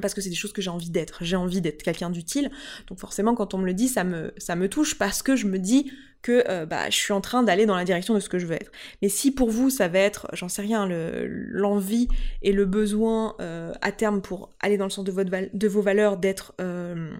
parce 0.00 0.14
que 0.14 0.20
c'est 0.20 0.30
des 0.30 0.36
choses 0.36 0.52
que 0.52 0.62
j'ai 0.62 0.70
envie 0.70 0.90
d'être. 0.90 1.18
J'ai 1.22 1.36
envie 1.36 1.60
d'être 1.60 1.82
quelqu'un 1.82 2.10
d'utile. 2.10 2.50
Donc 2.88 2.98
forcément, 2.98 3.34
quand 3.34 3.54
on 3.54 3.58
me 3.58 3.66
le 3.66 3.74
dit, 3.74 3.88
ça 3.88 4.04
me, 4.04 4.68
touche 4.68 4.98
parce 4.98 5.22
que 5.22 5.36
je 5.36 5.46
me 5.46 5.58
dis 5.58 5.90
que 6.22 6.44
euh, 6.48 6.66
bah, 6.66 6.90
je 6.90 6.96
suis 6.96 7.12
en 7.12 7.20
train 7.20 7.42
d'aller 7.42 7.64
dans 7.64 7.76
la 7.76 7.84
direction 7.84 8.14
de 8.14 8.20
ce 8.20 8.28
que 8.28 8.38
je 8.38 8.46
veux 8.46 8.56
être. 8.56 8.72
Mais 9.02 9.08
si 9.08 9.30
pour 9.30 9.50
vous, 9.50 9.70
ça 9.70 9.88
va 9.88 9.98
être, 9.98 10.28
j'en 10.32 10.48
sais 10.48 10.62
rien, 10.62 10.86
l'envie 10.88 12.08
et 12.42 12.52
le 12.52 12.64
besoin 12.64 13.36
euh, 13.40 13.72
à 13.80 13.92
terme 13.92 14.20
pour 14.20 14.52
aller 14.60 14.76
dans 14.76 14.84
le 14.84 14.90
sens 14.90 15.04
de, 15.04 15.68
vos 15.68 15.82
valeurs, 15.82 16.16
d'être... 16.16 16.54
Euh, 16.60 17.12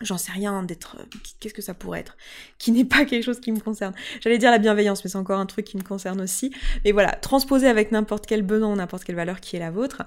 j'en 0.00 0.18
sais 0.18 0.32
rien, 0.32 0.62
d'être... 0.62 0.96
Qu'est-ce 1.40 1.54
que 1.54 1.62
ça 1.62 1.74
pourrait 1.74 2.00
être? 2.00 2.16
Qui 2.58 2.72
n'est 2.72 2.84
pas 2.84 3.04
quelque 3.04 3.22
chose 3.22 3.40
qui 3.40 3.52
me 3.52 3.60
concerne. 3.60 3.94
J'allais 4.20 4.38
dire 4.38 4.50
la 4.50 4.58
bienveillance, 4.58 5.04
mais 5.04 5.10
c'est 5.10 5.18
encore 5.18 5.38
un 5.38 5.46
truc 5.46 5.66
qui 5.66 5.76
me 5.76 5.82
concerne 5.82 6.20
aussi. 6.20 6.52
Mais 6.84 6.92
voilà, 6.92 7.12
transposer 7.12 7.68
avec 7.68 7.92
n'importe 7.92 8.26
quel 8.26 8.42
besoin 8.42 8.74
n'importe 8.76 9.04
quelle 9.04 9.16
valeur 9.16 9.40
qui 9.40 9.56
est 9.56 9.60
la 9.60 9.70
vôtre. 9.70 10.02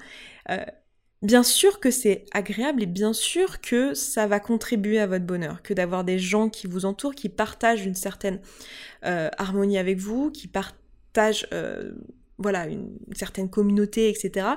Bien 1.21 1.43
sûr 1.43 1.79
que 1.79 1.91
c'est 1.91 2.25
agréable 2.33 2.83
et 2.83 2.87
bien 2.87 3.13
sûr 3.13 3.61
que 3.61 3.93
ça 3.93 4.27
va 4.27 4.39
contribuer 4.39 4.99
à 4.99 5.07
votre 5.07 5.25
bonheur, 5.25 5.61
que 5.63 5.73
d'avoir 5.73 6.03
des 6.03 6.19
gens 6.19 6.49
qui 6.49 6.67
vous 6.67 6.85
entourent, 6.85 7.15
qui 7.15 7.29
partagent 7.29 7.85
une 7.85 7.95
certaine 7.95 8.39
euh, 9.05 9.29
harmonie 9.37 9.77
avec 9.77 9.97
vous, 9.97 10.29
qui 10.29 10.47
partagent 10.47 11.47
euh, 11.53 11.93
voilà 12.37 12.67
une, 12.67 12.97
certaine 13.13 13.49
communauté, 13.49 14.09
etc. 14.09 14.47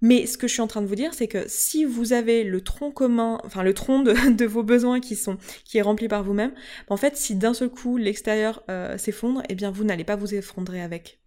Mais 0.00 0.26
ce 0.26 0.36
que 0.36 0.48
je 0.48 0.54
suis 0.54 0.62
en 0.62 0.66
train 0.66 0.82
de 0.82 0.86
vous 0.86 0.96
dire, 0.96 1.14
c'est 1.14 1.28
que 1.28 1.44
si 1.46 1.84
vous 1.84 2.12
avez 2.12 2.42
le 2.42 2.60
tronc 2.62 2.90
commun, 2.90 3.38
enfin 3.44 3.62
le 3.62 3.74
tronc 3.74 4.02
de, 4.02 4.44
vos 4.46 4.62
besoins 4.62 4.98
qui 4.98 5.14
sont 5.14 5.36
qui 5.64 5.78
est 5.78 5.82
rempli 5.82 6.08
par 6.08 6.24
vous-même, 6.24 6.52
en 6.88 6.96
fait, 6.96 7.16
si 7.16 7.36
d'un 7.36 7.54
seul 7.54 7.68
coup 7.68 7.98
l'extérieur 7.98 8.64
euh, 8.70 8.98
s'effondre, 8.98 9.42
eh 9.48 9.54
bien 9.54 9.70
vous 9.70 9.84
n'allez 9.84 10.04
pas 10.04 10.16
vous 10.16 10.34
effondrer 10.34 10.80
avec, 10.80 11.20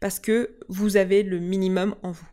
parce 0.00 0.20
que 0.20 0.56
vous 0.68 0.96
avez 0.96 1.22
le 1.22 1.40
minimum 1.40 1.96
en 2.02 2.12
vous. 2.12 2.26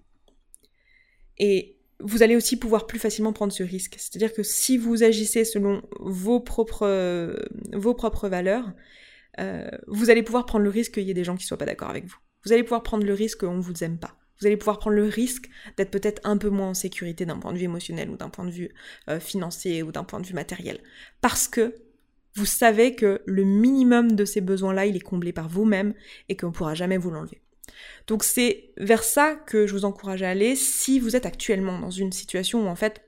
Et 1.38 1.78
vous 2.00 2.24
allez 2.24 2.36
aussi 2.36 2.58
pouvoir 2.58 2.88
plus 2.88 3.00
facilement 3.00 3.34
prendre 3.34 3.54
ce 3.54 3.64
risque. 3.64 3.96
C'est-à-dire 3.98 4.34
que 4.34 4.44
si 4.44 4.78
vous 4.78 5.04
agissez 5.04 5.46
selon 5.46 5.82
vos 6.00 6.40
propres, 6.40 7.36
vos 7.74 7.94
propres 7.94 8.28
valeurs, 8.28 8.74
euh, 9.40 9.70
vous 9.88 10.10
allez 10.10 10.24
pouvoir 10.24 10.46
prendre 10.46 10.64
le 10.64 10.70
risque 10.70 10.96
qu'il 10.96 11.04
y 11.04 11.12
ait 11.12 11.16
des 11.16 11.24
gens 11.24 11.36
qui 11.36 11.44
ne 11.44 11.48
soient 11.48 11.58
pas 11.58 11.66
d'accord 11.66 11.90
avec 11.90 12.06
vous. 12.06 12.18
Vous 12.46 12.54
allez 12.54 12.64
pouvoir 12.64 12.84
prendre 12.84 13.06
le 13.06 13.14
risque 13.14 13.42
qu'on 13.42 13.56
ne 13.56 13.62
vous 13.62 13.84
aime 13.84 13.98
pas. 13.98 14.16
Vous 14.40 14.48
allez 14.48 14.58
pouvoir 14.58 14.80
prendre 14.80 14.96
le 14.96 15.06
risque 15.06 15.50
d'être 15.78 15.92
peut-être 15.92 16.20
un 16.24 16.38
peu 16.38 16.50
moins 16.50 16.70
en 16.70 16.74
sécurité 16.74 17.26
d'un 17.26 17.38
point 17.38 17.54
de 17.54 17.60
vue 17.60 17.66
émotionnel 17.66 18.10
ou 18.10 18.18
d'un 18.18 18.30
point 18.30 18.46
de 18.46 18.52
vue 18.52 18.70
euh, 19.08 19.20
financier 19.20 19.84
ou 19.84 19.92
d'un 19.92 20.04
point 20.04 20.20
de 20.20 20.26
vue 20.26 20.34
matériel. 20.34 20.80
Parce 21.22 21.48
que 21.48 21.76
vous 22.34 22.46
savez 22.46 22.96
que 22.96 23.22
le 23.26 23.44
minimum 23.44 24.16
de 24.16 24.26
ces 24.26 24.42
besoins-là, 24.42 24.88
il 24.88 24.96
est 24.96 25.02
comblé 25.02 25.32
par 25.32 25.48
vous-même 25.48 25.94
et 26.28 26.36
qu'on 26.36 26.48
ne 26.48 26.54
pourra 26.54 26.74
jamais 26.74 26.98
vous 26.98 27.12
l'enlever. 27.12 27.42
Donc 28.08 28.24
c'est 28.24 28.72
vers 28.78 29.04
ça 29.04 29.36
que 29.36 29.68
je 29.68 29.74
vous 29.74 29.86
encourage 29.86 30.24
à 30.24 30.30
aller 30.30 30.56
si 30.56 31.00
vous 31.00 31.16
êtes 31.16 31.26
actuellement 31.26 31.80
dans 31.80 31.92
une 31.92 32.12
situation 32.12 32.66
où 32.66 32.68
en 32.68 32.76
fait 32.76 33.02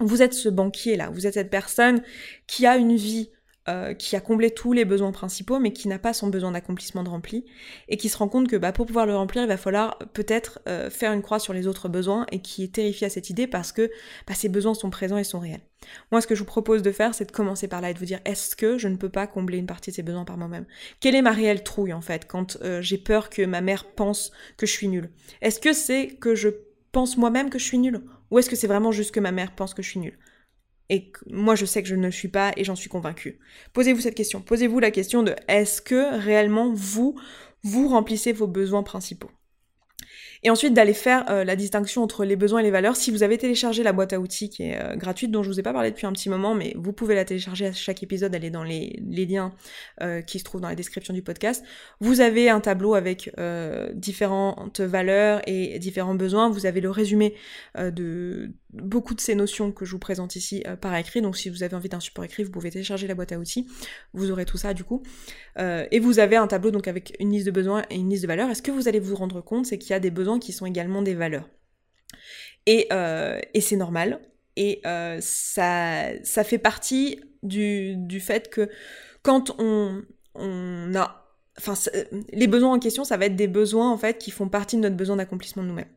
vous 0.00 0.22
êtes 0.22 0.34
ce 0.34 0.48
banquier 0.48 0.96
là, 0.96 1.10
vous 1.10 1.26
êtes 1.26 1.34
cette 1.34 1.50
personne 1.50 2.02
qui 2.46 2.66
a 2.66 2.76
une 2.76 2.96
vie 2.96 3.30
euh, 3.68 3.94
qui 3.94 4.16
a 4.16 4.20
comblé 4.20 4.50
tous 4.50 4.72
les 4.72 4.84
besoins 4.84 5.12
principaux, 5.12 5.58
mais 5.58 5.72
qui 5.72 5.88
n'a 5.88 5.98
pas 5.98 6.12
son 6.12 6.28
besoin 6.28 6.52
d'accomplissement 6.52 7.04
de 7.04 7.08
rempli, 7.08 7.44
et 7.88 7.96
qui 7.96 8.08
se 8.08 8.16
rend 8.16 8.28
compte 8.28 8.48
que 8.48 8.56
bah, 8.56 8.72
pour 8.72 8.86
pouvoir 8.86 9.06
le 9.06 9.14
remplir, 9.14 9.42
il 9.42 9.48
va 9.48 9.56
falloir 9.56 9.98
peut-être 10.14 10.60
euh, 10.68 10.90
faire 10.90 11.12
une 11.12 11.22
croix 11.22 11.38
sur 11.38 11.52
les 11.52 11.66
autres 11.66 11.88
besoins, 11.88 12.26
et 12.32 12.40
qui 12.40 12.64
est 12.64 12.74
terrifié 12.74 13.06
à 13.06 13.10
cette 13.10 13.30
idée 13.30 13.46
parce 13.46 13.72
que 13.72 13.90
bah, 14.26 14.34
ces 14.34 14.48
besoins 14.48 14.74
sont 14.74 14.90
présents 14.90 15.18
et 15.18 15.24
sont 15.24 15.38
réels. 15.38 15.60
Moi, 16.10 16.20
ce 16.20 16.26
que 16.26 16.34
je 16.34 16.40
vous 16.40 16.46
propose 16.46 16.82
de 16.82 16.90
faire, 16.92 17.14
c'est 17.14 17.26
de 17.26 17.32
commencer 17.32 17.68
par 17.68 17.80
là 17.80 17.90
et 17.90 17.94
de 17.94 17.98
vous 17.98 18.04
dire 18.04 18.20
est-ce 18.24 18.56
que 18.56 18.78
je 18.78 18.88
ne 18.88 18.96
peux 18.96 19.08
pas 19.08 19.26
combler 19.26 19.58
une 19.58 19.66
partie 19.66 19.90
de 19.90 19.96
ces 19.96 20.02
besoins 20.02 20.24
par 20.24 20.36
moi-même? 20.36 20.66
Quelle 21.00 21.14
est 21.14 21.22
ma 21.22 21.32
réelle 21.32 21.62
trouille 21.62 21.92
en 21.92 22.00
fait 22.00 22.26
quand 22.26 22.58
euh, 22.62 22.82
j'ai 22.82 22.98
peur 22.98 23.30
que 23.30 23.42
ma 23.42 23.60
mère 23.60 23.84
pense 23.84 24.32
que 24.56 24.66
je 24.66 24.72
suis 24.72 24.88
nulle? 24.88 25.10
Est-ce 25.40 25.60
que 25.60 25.72
c'est 25.72 26.08
que 26.08 26.34
je 26.34 26.48
pense 26.92 27.16
moi-même 27.16 27.50
que 27.50 27.58
je 27.58 27.64
suis 27.64 27.78
nulle? 27.78 28.02
Ou 28.30 28.38
est-ce 28.38 28.50
que 28.50 28.56
c'est 28.56 28.66
vraiment 28.66 28.92
juste 28.92 29.12
que 29.12 29.20
ma 29.20 29.32
mère 29.32 29.54
pense 29.54 29.74
que 29.74 29.82
je 29.82 29.88
suis 29.88 30.00
nulle? 30.00 30.18
Et 30.90 31.12
moi 31.26 31.54
je 31.54 31.64
sais 31.64 31.82
que 31.82 31.88
je 31.88 31.94
ne 31.94 32.06
le 32.06 32.12
suis 32.12 32.28
pas 32.28 32.52
et 32.56 32.64
j'en 32.64 32.76
suis 32.76 32.88
convaincue. 32.88 33.38
Posez-vous 33.72 34.00
cette 34.00 34.14
question. 34.14 34.40
Posez-vous 34.40 34.78
la 34.80 34.90
question 34.90 35.22
de 35.22 35.34
est-ce 35.48 35.82
que 35.82 36.18
réellement 36.18 36.72
vous, 36.72 37.18
vous 37.62 37.88
remplissez 37.88 38.32
vos 38.32 38.46
besoins 38.46 38.82
principaux? 38.82 39.30
Et 40.42 40.50
ensuite 40.50 40.74
d'aller 40.74 40.94
faire 40.94 41.24
euh, 41.30 41.44
la 41.44 41.56
distinction 41.56 42.02
entre 42.02 42.24
les 42.24 42.36
besoins 42.36 42.60
et 42.60 42.62
les 42.62 42.70
valeurs. 42.70 42.96
Si 42.96 43.10
vous 43.10 43.22
avez 43.22 43.38
téléchargé 43.38 43.82
la 43.82 43.92
boîte 43.92 44.12
à 44.12 44.20
outils 44.20 44.50
qui 44.50 44.64
est 44.64 44.80
euh, 44.80 44.96
gratuite, 44.96 45.30
dont 45.30 45.42
je 45.42 45.50
vous 45.50 45.60
ai 45.60 45.62
pas 45.62 45.72
parlé 45.72 45.90
depuis 45.90 46.06
un 46.06 46.12
petit 46.12 46.28
moment, 46.28 46.54
mais 46.54 46.74
vous 46.76 46.92
pouvez 46.92 47.14
la 47.14 47.24
télécharger 47.24 47.66
à 47.66 47.72
chaque 47.72 48.02
épisode, 48.02 48.34
elle 48.34 48.44
est 48.44 48.50
dans 48.50 48.64
les, 48.64 49.00
liens 49.28 49.52
euh, 50.00 50.22
qui 50.22 50.38
se 50.38 50.44
trouvent 50.44 50.60
dans 50.60 50.68
la 50.68 50.74
description 50.74 51.12
du 51.12 51.22
podcast. 51.22 51.64
Vous 52.00 52.20
avez 52.20 52.48
un 52.50 52.60
tableau 52.60 52.94
avec 52.94 53.30
différentes 53.94 54.80
valeurs 54.80 55.40
et 55.46 55.78
différents 55.78 56.14
besoins. 56.14 56.48
Vous 56.50 56.66
avez 56.66 56.80
le 56.80 56.90
résumé 56.90 57.34
de 57.76 58.52
beaucoup 58.72 59.14
de 59.14 59.20
ces 59.20 59.34
notions 59.34 59.72
que 59.72 59.84
je 59.84 59.92
vous 59.92 59.98
présente 59.98 60.36
ici 60.36 60.62
par 60.80 60.94
écrit. 60.94 61.20
Donc 61.20 61.36
si 61.36 61.48
vous 61.48 61.62
avez 61.62 61.74
envie 61.74 61.88
d'un 61.88 62.00
support 62.00 62.24
écrit, 62.24 62.44
vous 62.44 62.50
pouvez 62.50 62.70
télécharger 62.70 63.06
la 63.06 63.14
boîte 63.14 63.32
à 63.32 63.38
outils. 63.38 63.66
Vous 64.12 64.30
aurez 64.30 64.44
tout 64.44 64.56
ça 64.56 64.72
du 64.72 64.84
coup. 64.84 65.02
et 65.58 65.98
vous 65.98 66.18
avez 66.20 66.36
un 66.36 66.46
tableau 66.46 66.70
donc 66.70 66.86
avec 66.86 67.16
une 67.18 67.32
liste 67.32 67.46
de 67.46 67.50
besoins 67.50 67.82
et 67.90 67.96
une 67.96 68.08
liste 68.08 68.22
de 68.22 68.28
valeurs. 68.28 68.50
Est-ce 68.50 68.62
que 68.62 68.70
vous 68.70 68.88
allez 68.88 69.00
vous 69.00 69.16
rendre 69.16 69.40
compte, 69.40 69.66
c'est 69.66 69.78
qu'il 69.78 69.90
y 69.90 69.94
a 69.94 70.00
des 70.00 70.10
besoins 70.10 70.27
qui 70.36 70.52
sont 70.52 70.66
également 70.66 71.00
des 71.00 71.14
valeurs. 71.14 71.48
Et, 72.66 72.86
euh, 72.92 73.40
et 73.54 73.62
c'est 73.62 73.76
normal. 73.76 74.20
Et 74.56 74.82
euh, 74.84 75.18
ça, 75.22 76.08
ça 76.22 76.44
fait 76.44 76.58
partie 76.58 77.18
du, 77.42 77.96
du 77.96 78.20
fait 78.20 78.50
que 78.50 78.68
quand 79.22 79.54
on, 79.58 80.02
on 80.34 80.94
a... 80.94 81.24
Enfin, 81.56 81.72
les 82.32 82.46
besoins 82.46 82.74
en 82.74 82.78
question, 82.78 83.04
ça 83.04 83.16
va 83.16 83.24
être 83.24 83.36
des 83.36 83.48
besoins 83.48 83.90
en 83.90 83.96
fait 83.96 84.18
qui 84.18 84.30
font 84.30 84.50
partie 84.50 84.76
de 84.76 84.82
notre 84.82 84.96
besoin 84.96 85.16
d'accomplissement 85.16 85.62
de 85.62 85.68
nous-mêmes. 85.68 85.88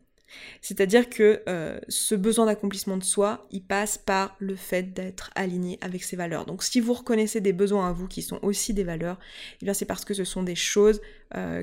C'est-à-dire 0.62 1.10
que 1.10 1.42
euh, 1.50 1.78
ce 1.90 2.16
besoin 2.16 2.46
d'accomplissement 2.46 2.96
de 2.96 3.04
soi, 3.04 3.48
il 3.52 3.66
passe 3.66 3.98
par 3.98 4.38
le 4.40 4.56
fait 4.56 4.94
d'être 4.94 5.30
aligné 5.36 5.78
avec 5.82 6.04
ses 6.04 6.16
valeurs. 6.16 6.46
Donc 6.46 6.64
si 6.64 6.80
vous 6.80 6.94
reconnaissez 6.94 7.42
des 7.42 7.52
besoins 7.52 7.90
à 7.90 7.92
vous 7.92 8.08
qui 8.08 8.22
sont 8.22 8.40
aussi 8.42 8.74
des 8.74 8.86
valeurs, 8.86 9.20
eh 9.62 9.66
bien 9.66 9.74
c'est 9.74 9.86
parce 9.86 10.06
que 10.06 10.14
ce 10.14 10.24
sont 10.24 10.44
des 10.44 10.56
choses 10.56 11.02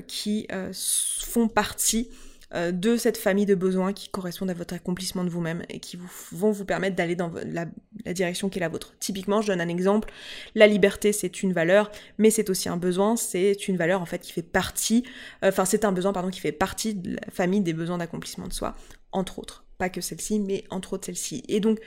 qui 0.05 0.47
font 0.71 1.47
partie 1.47 2.11
euh, 2.55 2.71
de 2.71 2.97
cette 2.97 3.17
famille 3.17 3.45
de 3.45 3.55
besoins 3.55 3.93
qui 3.93 4.09
correspondent 4.09 4.49
à 4.49 4.53
votre 4.53 4.73
accomplissement 4.73 5.23
de 5.23 5.29
vous-même 5.29 5.63
et 5.69 5.79
qui 5.79 5.99
vont 6.31 6.51
vous 6.51 6.65
permettre 6.65 6.95
d'aller 6.95 7.15
dans 7.15 7.31
la, 7.45 7.65
direction 8.13 8.49
qui 8.49 8.57
est 8.57 8.61
la 8.61 8.69
vôtre. 8.69 8.93
Typiquement, 8.99 9.41
je 9.41 9.47
donne 9.47 9.61
un 9.61 9.67
exemple, 9.67 10.11
la 10.55 10.67
liberté 10.67 11.13
c'est 11.13 11.43
une 11.43 11.53
valeur, 11.53 11.91
mais 12.17 12.31
c'est 12.31 12.49
aussi 12.49 12.67
un 12.67 12.77
besoin, 12.77 13.15
c'est 13.15 13.67
une 13.67 13.77
valeur 13.77 14.01
en 14.01 14.05
fait 14.05 14.19
qui 14.19 14.31
fait 14.31 14.41
partie, 14.41 15.03
euh, 15.43 15.49
enfin 15.49 15.65
c'est 15.65 15.85
un 15.85 15.91
besoin 15.91 16.11
pardon 16.11 16.29
qui 16.29 16.39
fait 16.39 16.51
partie 16.51 16.95
de 16.95 17.15
la 17.15 17.31
famille 17.31 17.61
des 17.61 17.73
besoins 17.73 17.99
d'accomplissement 17.99 18.47
de 18.47 18.53
soi, 18.53 18.75
entre 19.11 19.39
autres. 19.39 19.63
Pas 19.77 19.89
que 19.89 20.01
celle-ci, 20.01 20.39
mais 20.39 20.65
entre 20.71 20.93
autres 20.93 21.05
celle-ci. 21.05 21.43
Et 21.47 21.59
donc, 21.59 21.79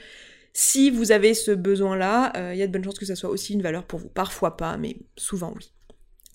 si 0.53 0.91
vous 0.91 1.11
avez 1.11 1.33
ce 1.33 1.51
besoin-là, 1.51 2.31
euh, 2.37 2.53
il 2.53 2.59
y 2.59 2.61
a 2.61 2.67
de 2.67 2.71
bonnes 2.71 2.83
chances 2.83 2.99
que 2.99 3.05
ça 3.05 3.15
soit 3.15 3.29
aussi 3.29 3.53
une 3.53 3.61
valeur 3.61 3.83
pour 3.83 3.99
vous. 3.99 4.09
Parfois 4.09 4.55
pas, 4.55 4.77
mais 4.77 4.97
souvent 5.17 5.51
oui. 5.55 5.71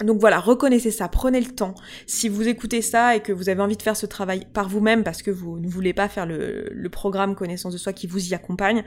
Donc 0.04 0.20
voilà, 0.20 0.38
reconnaissez 0.38 0.92
ça, 0.92 1.08
prenez 1.08 1.40
le 1.40 1.50
temps. 1.50 1.74
Si 2.06 2.28
vous 2.28 2.46
écoutez 2.46 2.82
ça 2.82 3.16
et 3.16 3.20
que 3.20 3.32
vous 3.32 3.48
avez 3.48 3.61
envie 3.61 3.76
de 3.76 3.82
faire 3.82 3.96
ce 3.96 4.06
travail 4.06 4.46
par 4.52 4.68
vous-même 4.68 5.02
parce 5.02 5.22
que 5.22 5.30
vous 5.30 5.58
ne 5.58 5.68
voulez 5.68 5.92
pas 5.92 6.08
faire 6.08 6.26
le, 6.26 6.88
programme 6.90 7.34
connaissance 7.34 7.72
de 7.72 7.78
soi 7.78 7.92
qui 7.92 8.06
vous 8.06 8.30
y 8.30 8.34
accompagne, 8.34 8.84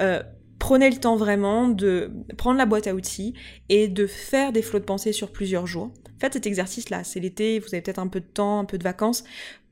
euh, 0.00 0.22
prenez 0.58 0.90
le 0.90 0.96
temps 0.96 1.16
vraiment 1.16 1.68
de 1.68 2.10
prendre 2.38 2.58
la 2.58 2.66
boîte 2.66 2.86
à 2.86 2.94
outils 2.94 3.34
et 3.68 3.88
de 3.88 4.06
faire 4.06 4.52
des 4.52 4.62
flots 4.62 4.78
de 4.78 4.84
pensée 4.84 5.12
sur 5.12 5.30
plusieurs 5.30 5.66
jours. 5.66 5.92
Faites 6.18 6.32
cet 6.32 6.46
exercice-là, 6.46 7.04
c'est 7.04 7.20
l'été, 7.20 7.58
vous 7.58 7.68
avez 7.68 7.82
peut-être 7.82 7.98
un 7.98 8.08
peu 8.08 8.20
de 8.20 8.26
temps, 8.26 8.60
un 8.60 8.64
peu 8.64 8.78
de 8.78 8.84
vacances. 8.84 9.24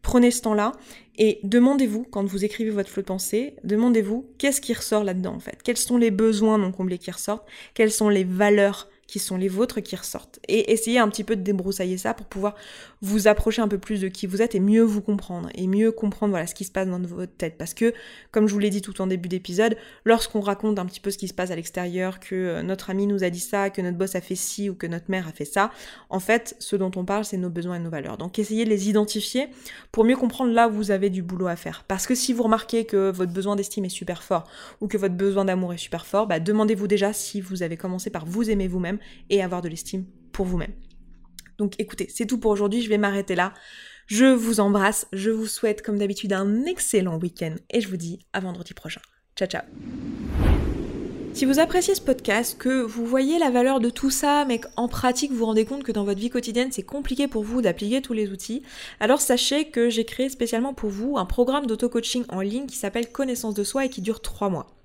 Prenez 0.03 0.31
ce 0.31 0.43
temps-là 0.43 0.73
et 1.17 1.41
demandez-vous, 1.45 2.05
quand 2.11 2.25
vous 2.25 2.45
écrivez 2.45 2.71
votre 2.71 2.91
flot 2.91 3.03
de 3.03 3.07
pensée, 3.07 3.57
demandez-vous 3.65 4.31
qu'est-ce 4.37 4.61
qui 4.61 4.75
ressort 4.75 5.05
là-dedans 5.05 5.35
en 5.35 5.41
fait. 5.41 5.63
Quels 5.63 5.77
sont 5.77 5.97
les 5.97 6.11
besoins 6.11 6.59
non 6.59 6.73
comblés 6.73 6.99
qui 6.99 7.11
ressortent? 7.11 7.47
Quelles 7.73 7.93
sont 7.93 8.09
les 8.09 8.25
valeurs 8.25 8.89
qui 9.13 9.19
sont 9.19 9.37
les 9.37 9.49
vôtres 9.49 9.81
qui 9.81 9.95
ressortent. 9.95 10.41
Et 10.49 10.73
essayez 10.73 10.99
un 10.99 11.07
petit 11.11 11.23
peu 11.23 11.37
de 11.37 11.43
débroussailler 11.43 11.99
ça 11.99 12.15
pour 12.15 12.25
pouvoir 12.25 12.55
vous 13.03 13.29
approcher 13.29 13.61
un 13.61 13.69
peu 13.69 13.77
plus 13.77 14.01
de 14.01 14.09
qui 14.09 14.27
vous 14.27 14.41
êtes 14.41 14.55
et 14.55 14.61
mieux 14.61 14.81
vous 14.81 15.03
comprendre 15.03 15.51
et 15.55 15.67
mieux 15.67 15.93
comprendre 15.93 16.31
voilà 16.31 16.47
ce 16.47 16.55
qui 16.55 16.65
se 16.65 16.73
passe 16.73 16.89
dans 16.89 16.99
votre 16.99 17.37
tête 17.37 17.59
parce 17.59 17.75
que 17.75 17.93
comme 18.31 18.49
je 18.49 18.55
vous 18.55 18.59
l'ai 18.59 18.71
dit 18.71 18.81
tout 18.81 19.03
en 19.03 19.07
début 19.07 19.29
d'épisode, 19.29 19.77
lorsqu'on 20.07 20.41
raconte 20.41 20.79
un 20.79 20.87
petit 20.87 20.99
peu 21.01 21.11
ce 21.11 21.19
qui 21.19 21.29
se 21.29 21.35
passe 21.35 21.51
à 21.51 21.57
l'extérieur, 21.57 22.21
que 22.21 22.35
euh, 22.35 22.63
notre 22.63 22.89
ami 22.89 23.07
nous 23.07 23.23
a 23.23 23.29
dit 23.29 23.39
ça, 23.39 23.69
que 23.69 23.83
notre 23.83 23.99
boss 23.99 24.15
a 24.15 24.23
fait 24.23 24.35
ci 24.35 24.71
ou 24.71 24.75
que 24.75 24.87
notre 24.87 25.11
mère 25.11 25.29
a 25.29 25.33
fait 25.33 25.45
ça, 25.45 25.71
en 26.09 26.19
fait, 26.19 26.57
ce 26.59 26.75
dont 26.77 26.91
on 26.97 27.05
parle, 27.05 27.27
c'est 27.27 27.37
nos 27.37 27.51
besoins 27.51 27.75
et 27.75 27.81
nos 27.81 27.91
valeurs. 27.91 28.17
Donc 28.17 28.39
essayez 28.39 28.65
de 28.65 28.71
les 28.71 28.89
identifier 28.89 29.49
pour 29.91 30.05
mieux 30.05 30.17
comprendre 30.17 30.55
là 30.55 30.69
où 30.69 30.73
vous 30.73 30.91
avez 30.91 31.11
du 31.11 31.23
boulot 31.23 31.49
à 31.49 31.57
faire. 31.57 31.85
Parce 31.87 32.07
que 32.07 32.15
si 32.15 32.33
vous 32.33 32.45
remarquez 32.45 32.87
que 32.87 33.11
votre 33.11 33.33
besoin 33.33 33.57
d'estime 33.57 33.85
est 33.85 33.91
super 33.91 34.23
fort 34.23 34.49
ou 34.81 34.89
que 34.89 34.97
votre 34.97 35.17
besoin 35.17 35.45
d'amour 35.45 35.75
est 35.75 35.79
super 35.79 36.07
fort, 36.07 36.27
bah 36.27 36.41
demandez-vous 36.41 36.87
déjà 36.87 37.13
si 37.13 37.43
vous 37.43 37.63
avez 37.63 37.77
commencé 37.77 38.09
par 38.09 38.25
vous 38.25 38.49
aimer 38.49 38.69
vous-même 38.69 38.99
et 39.31 39.43
avoir 39.43 39.63
de 39.63 39.69
l'estime 39.69 40.07
pour 40.33 40.47
vous-même. 40.47 40.73
Donc 41.59 41.75
écoutez, 41.79 42.09
c'est 42.09 42.27
tout 42.27 42.39
pour 42.39 42.51
aujourd'hui, 42.51 42.83
je 42.83 42.89
vais 42.89 42.99
m'arrêter 42.99 43.35
là. 43.35 43.55
Je 44.07 44.27
vous 44.27 44.61
embrasse, 44.61 45.07
je 45.13 45.31
vous 45.31 45.47
souhaite 45.47 45.83
comme 45.83 45.99
d'habitude 45.99 46.33
un 46.33 46.65
excellent 46.65 47.19
week-end 47.19 47.55
et 47.71 47.81
je 47.81 47.89
vous 47.89 47.97
dis 47.97 48.27
à 48.33 48.41
vendredi 48.41 48.75
prochain. 48.75 49.01
Ciao 49.37 49.49
ciao 49.49 49.63
si 51.35 51.47
vous 51.47 51.59
appréciez 51.59 51.95
ce 51.95 52.03
podcast, 52.03 52.59
que 52.59 52.83
vous 52.83 53.07
voyez 53.07 53.39
la 53.39 53.49
valeur 53.49 53.81
de 53.81 53.89
tout 53.89 54.11
ça, 54.11 54.45
mais 54.45 54.61
qu'en 54.61 54.87
pratique 54.87 55.33
vous 55.33 55.47
rendez 55.47 55.65
compte 55.65 55.83
que 55.83 55.91
dans 55.91 56.05
votre 56.05 56.21
vie 56.21 56.29
quotidienne 56.29 56.71
c'est 56.71 56.83
compliqué 56.83 57.27
pour 57.27 57.43
vous 57.43 57.63
d'appliquer 57.63 58.03
tous 58.03 58.13
les 58.13 58.31
outils, 58.31 58.63
alors 59.01 59.23
sachez 59.23 59.71
que 59.71 59.89
j'ai 59.89 60.05
créé 60.05 60.29
spécialement 60.29 60.75
pour 60.75 60.91
vous 60.91 61.17
un 61.17 61.25
programme 61.25 61.67
d'auto-coaching 61.67 62.25
en 62.29 62.43
ligne 62.43 62.67
qui 62.67 62.77
s'appelle 62.77 63.11
Connaissance 63.11 63.55
de 63.55 63.65
soi 63.65 63.87
et 63.87 63.89
qui 63.89 64.03
dure 64.03 64.21
3 64.21 64.51
mois. 64.51 64.82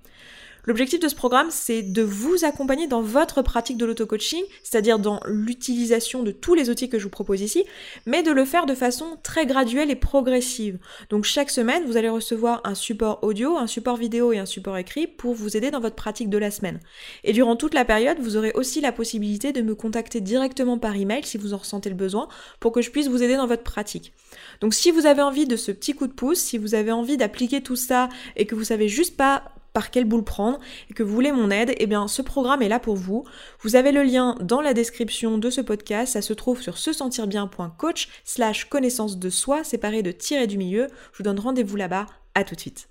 L'objectif 0.68 1.00
de 1.00 1.08
ce 1.08 1.14
programme, 1.14 1.46
c'est 1.50 1.80
de 1.80 2.02
vous 2.02 2.44
accompagner 2.44 2.88
dans 2.88 3.00
votre 3.00 3.40
pratique 3.40 3.78
de 3.78 3.86
l'auto-coaching, 3.86 4.42
c'est-à-dire 4.62 4.98
dans 4.98 5.18
l'utilisation 5.24 6.22
de 6.22 6.30
tous 6.30 6.52
les 6.52 6.68
outils 6.68 6.90
que 6.90 6.98
je 6.98 7.04
vous 7.04 7.08
propose 7.08 7.40
ici, 7.40 7.64
mais 8.04 8.22
de 8.22 8.30
le 8.30 8.44
faire 8.44 8.66
de 8.66 8.74
façon 8.74 9.16
très 9.22 9.46
graduelle 9.46 9.90
et 9.90 9.96
progressive. 9.96 10.76
Donc 11.08 11.24
chaque 11.24 11.48
semaine, 11.48 11.86
vous 11.86 11.96
allez 11.96 12.10
recevoir 12.10 12.60
un 12.64 12.74
support 12.74 13.20
audio, 13.22 13.56
un 13.56 13.66
support 13.66 13.96
vidéo 13.96 14.30
et 14.34 14.38
un 14.38 14.44
support 14.44 14.76
écrit 14.76 15.06
pour 15.06 15.32
vous 15.32 15.56
aider 15.56 15.70
dans 15.70 15.80
votre 15.80 15.96
pratique 15.96 16.28
de 16.28 16.36
la 16.36 16.50
semaine. 16.50 16.80
Et 17.24 17.32
durant 17.32 17.56
toute 17.56 17.72
la 17.72 17.86
période, 17.86 18.18
vous 18.20 18.36
aurez 18.36 18.52
aussi 18.52 18.82
la 18.82 18.92
possibilité 18.92 19.52
de 19.52 19.62
me 19.62 19.74
contacter 19.74 20.20
directement 20.20 20.76
par 20.76 20.96
email 20.96 21.24
si 21.24 21.38
vous 21.38 21.54
en 21.54 21.56
ressentez 21.56 21.88
le 21.88 21.96
besoin 21.96 22.28
pour 22.60 22.72
que 22.72 22.82
je 22.82 22.90
puisse 22.90 23.08
vous 23.08 23.22
aider 23.22 23.36
dans 23.36 23.46
votre 23.46 23.62
pratique. 23.62 24.12
Donc 24.60 24.74
si 24.74 24.90
vous 24.90 25.06
avez 25.06 25.22
envie 25.22 25.46
de 25.46 25.56
ce 25.56 25.72
petit 25.72 25.94
coup 25.94 26.08
de 26.08 26.12
pouce, 26.12 26.40
si 26.40 26.58
vous 26.58 26.74
avez 26.74 26.92
envie 26.92 27.16
d'appliquer 27.16 27.62
tout 27.62 27.74
ça 27.74 28.10
et 28.36 28.44
que 28.44 28.54
vous 28.54 28.64
savez 28.64 28.90
juste 28.90 29.16
pas 29.16 29.44
par 29.78 29.92
quelle 29.92 30.06
boule 30.06 30.24
prendre 30.24 30.58
et 30.90 30.92
que 30.92 31.04
vous 31.04 31.14
voulez 31.14 31.30
mon 31.30 31.52
aide, 31.52 31.72
eh 31.78 31.86
bien 31.86 32.08
ce 32.08 32.20
programme 32.20 32.62
est 32.62 32.68
là 32.68 32.80
pour 32.80 32.96
vous. 32.96 33.22
Vous 33.60 33.76
avez 33.76 33.92
le 33.92 34.02
lien 34.02 34.34
dans 34.40 34.60
la 34.60 34.74
description 34.74 35.38
de 35.38 35.50
ce 35.50 35.60
podcast, 35.60 36.14
ça 36.14 36.20
se 36.20 36.32
trouve 36.32 36.60
sur 36.60 36.78
se 36.78 36.92
sentir 36.92 37.28
bien.coach 37.28 38.08
slash 38.24 38.64
connaissance 38.64 39.20
de 39.20 39.30
soi 39.30 39.62
séparé 39.62 40.02
de 40.02 40.10
tirer 40.10 40.48
du 40.48 40.58
milieu. 40.58 40.88
Je 41.12 41.18
vous 41.18 41.22
donne 41.22 41.38
rendez-vous 41.38 41.76
là-bas, 41.76 42.06
à 42.34 42.42
tout 42.42 42.56
de 42.56 42.60
suite. 42.60 42.88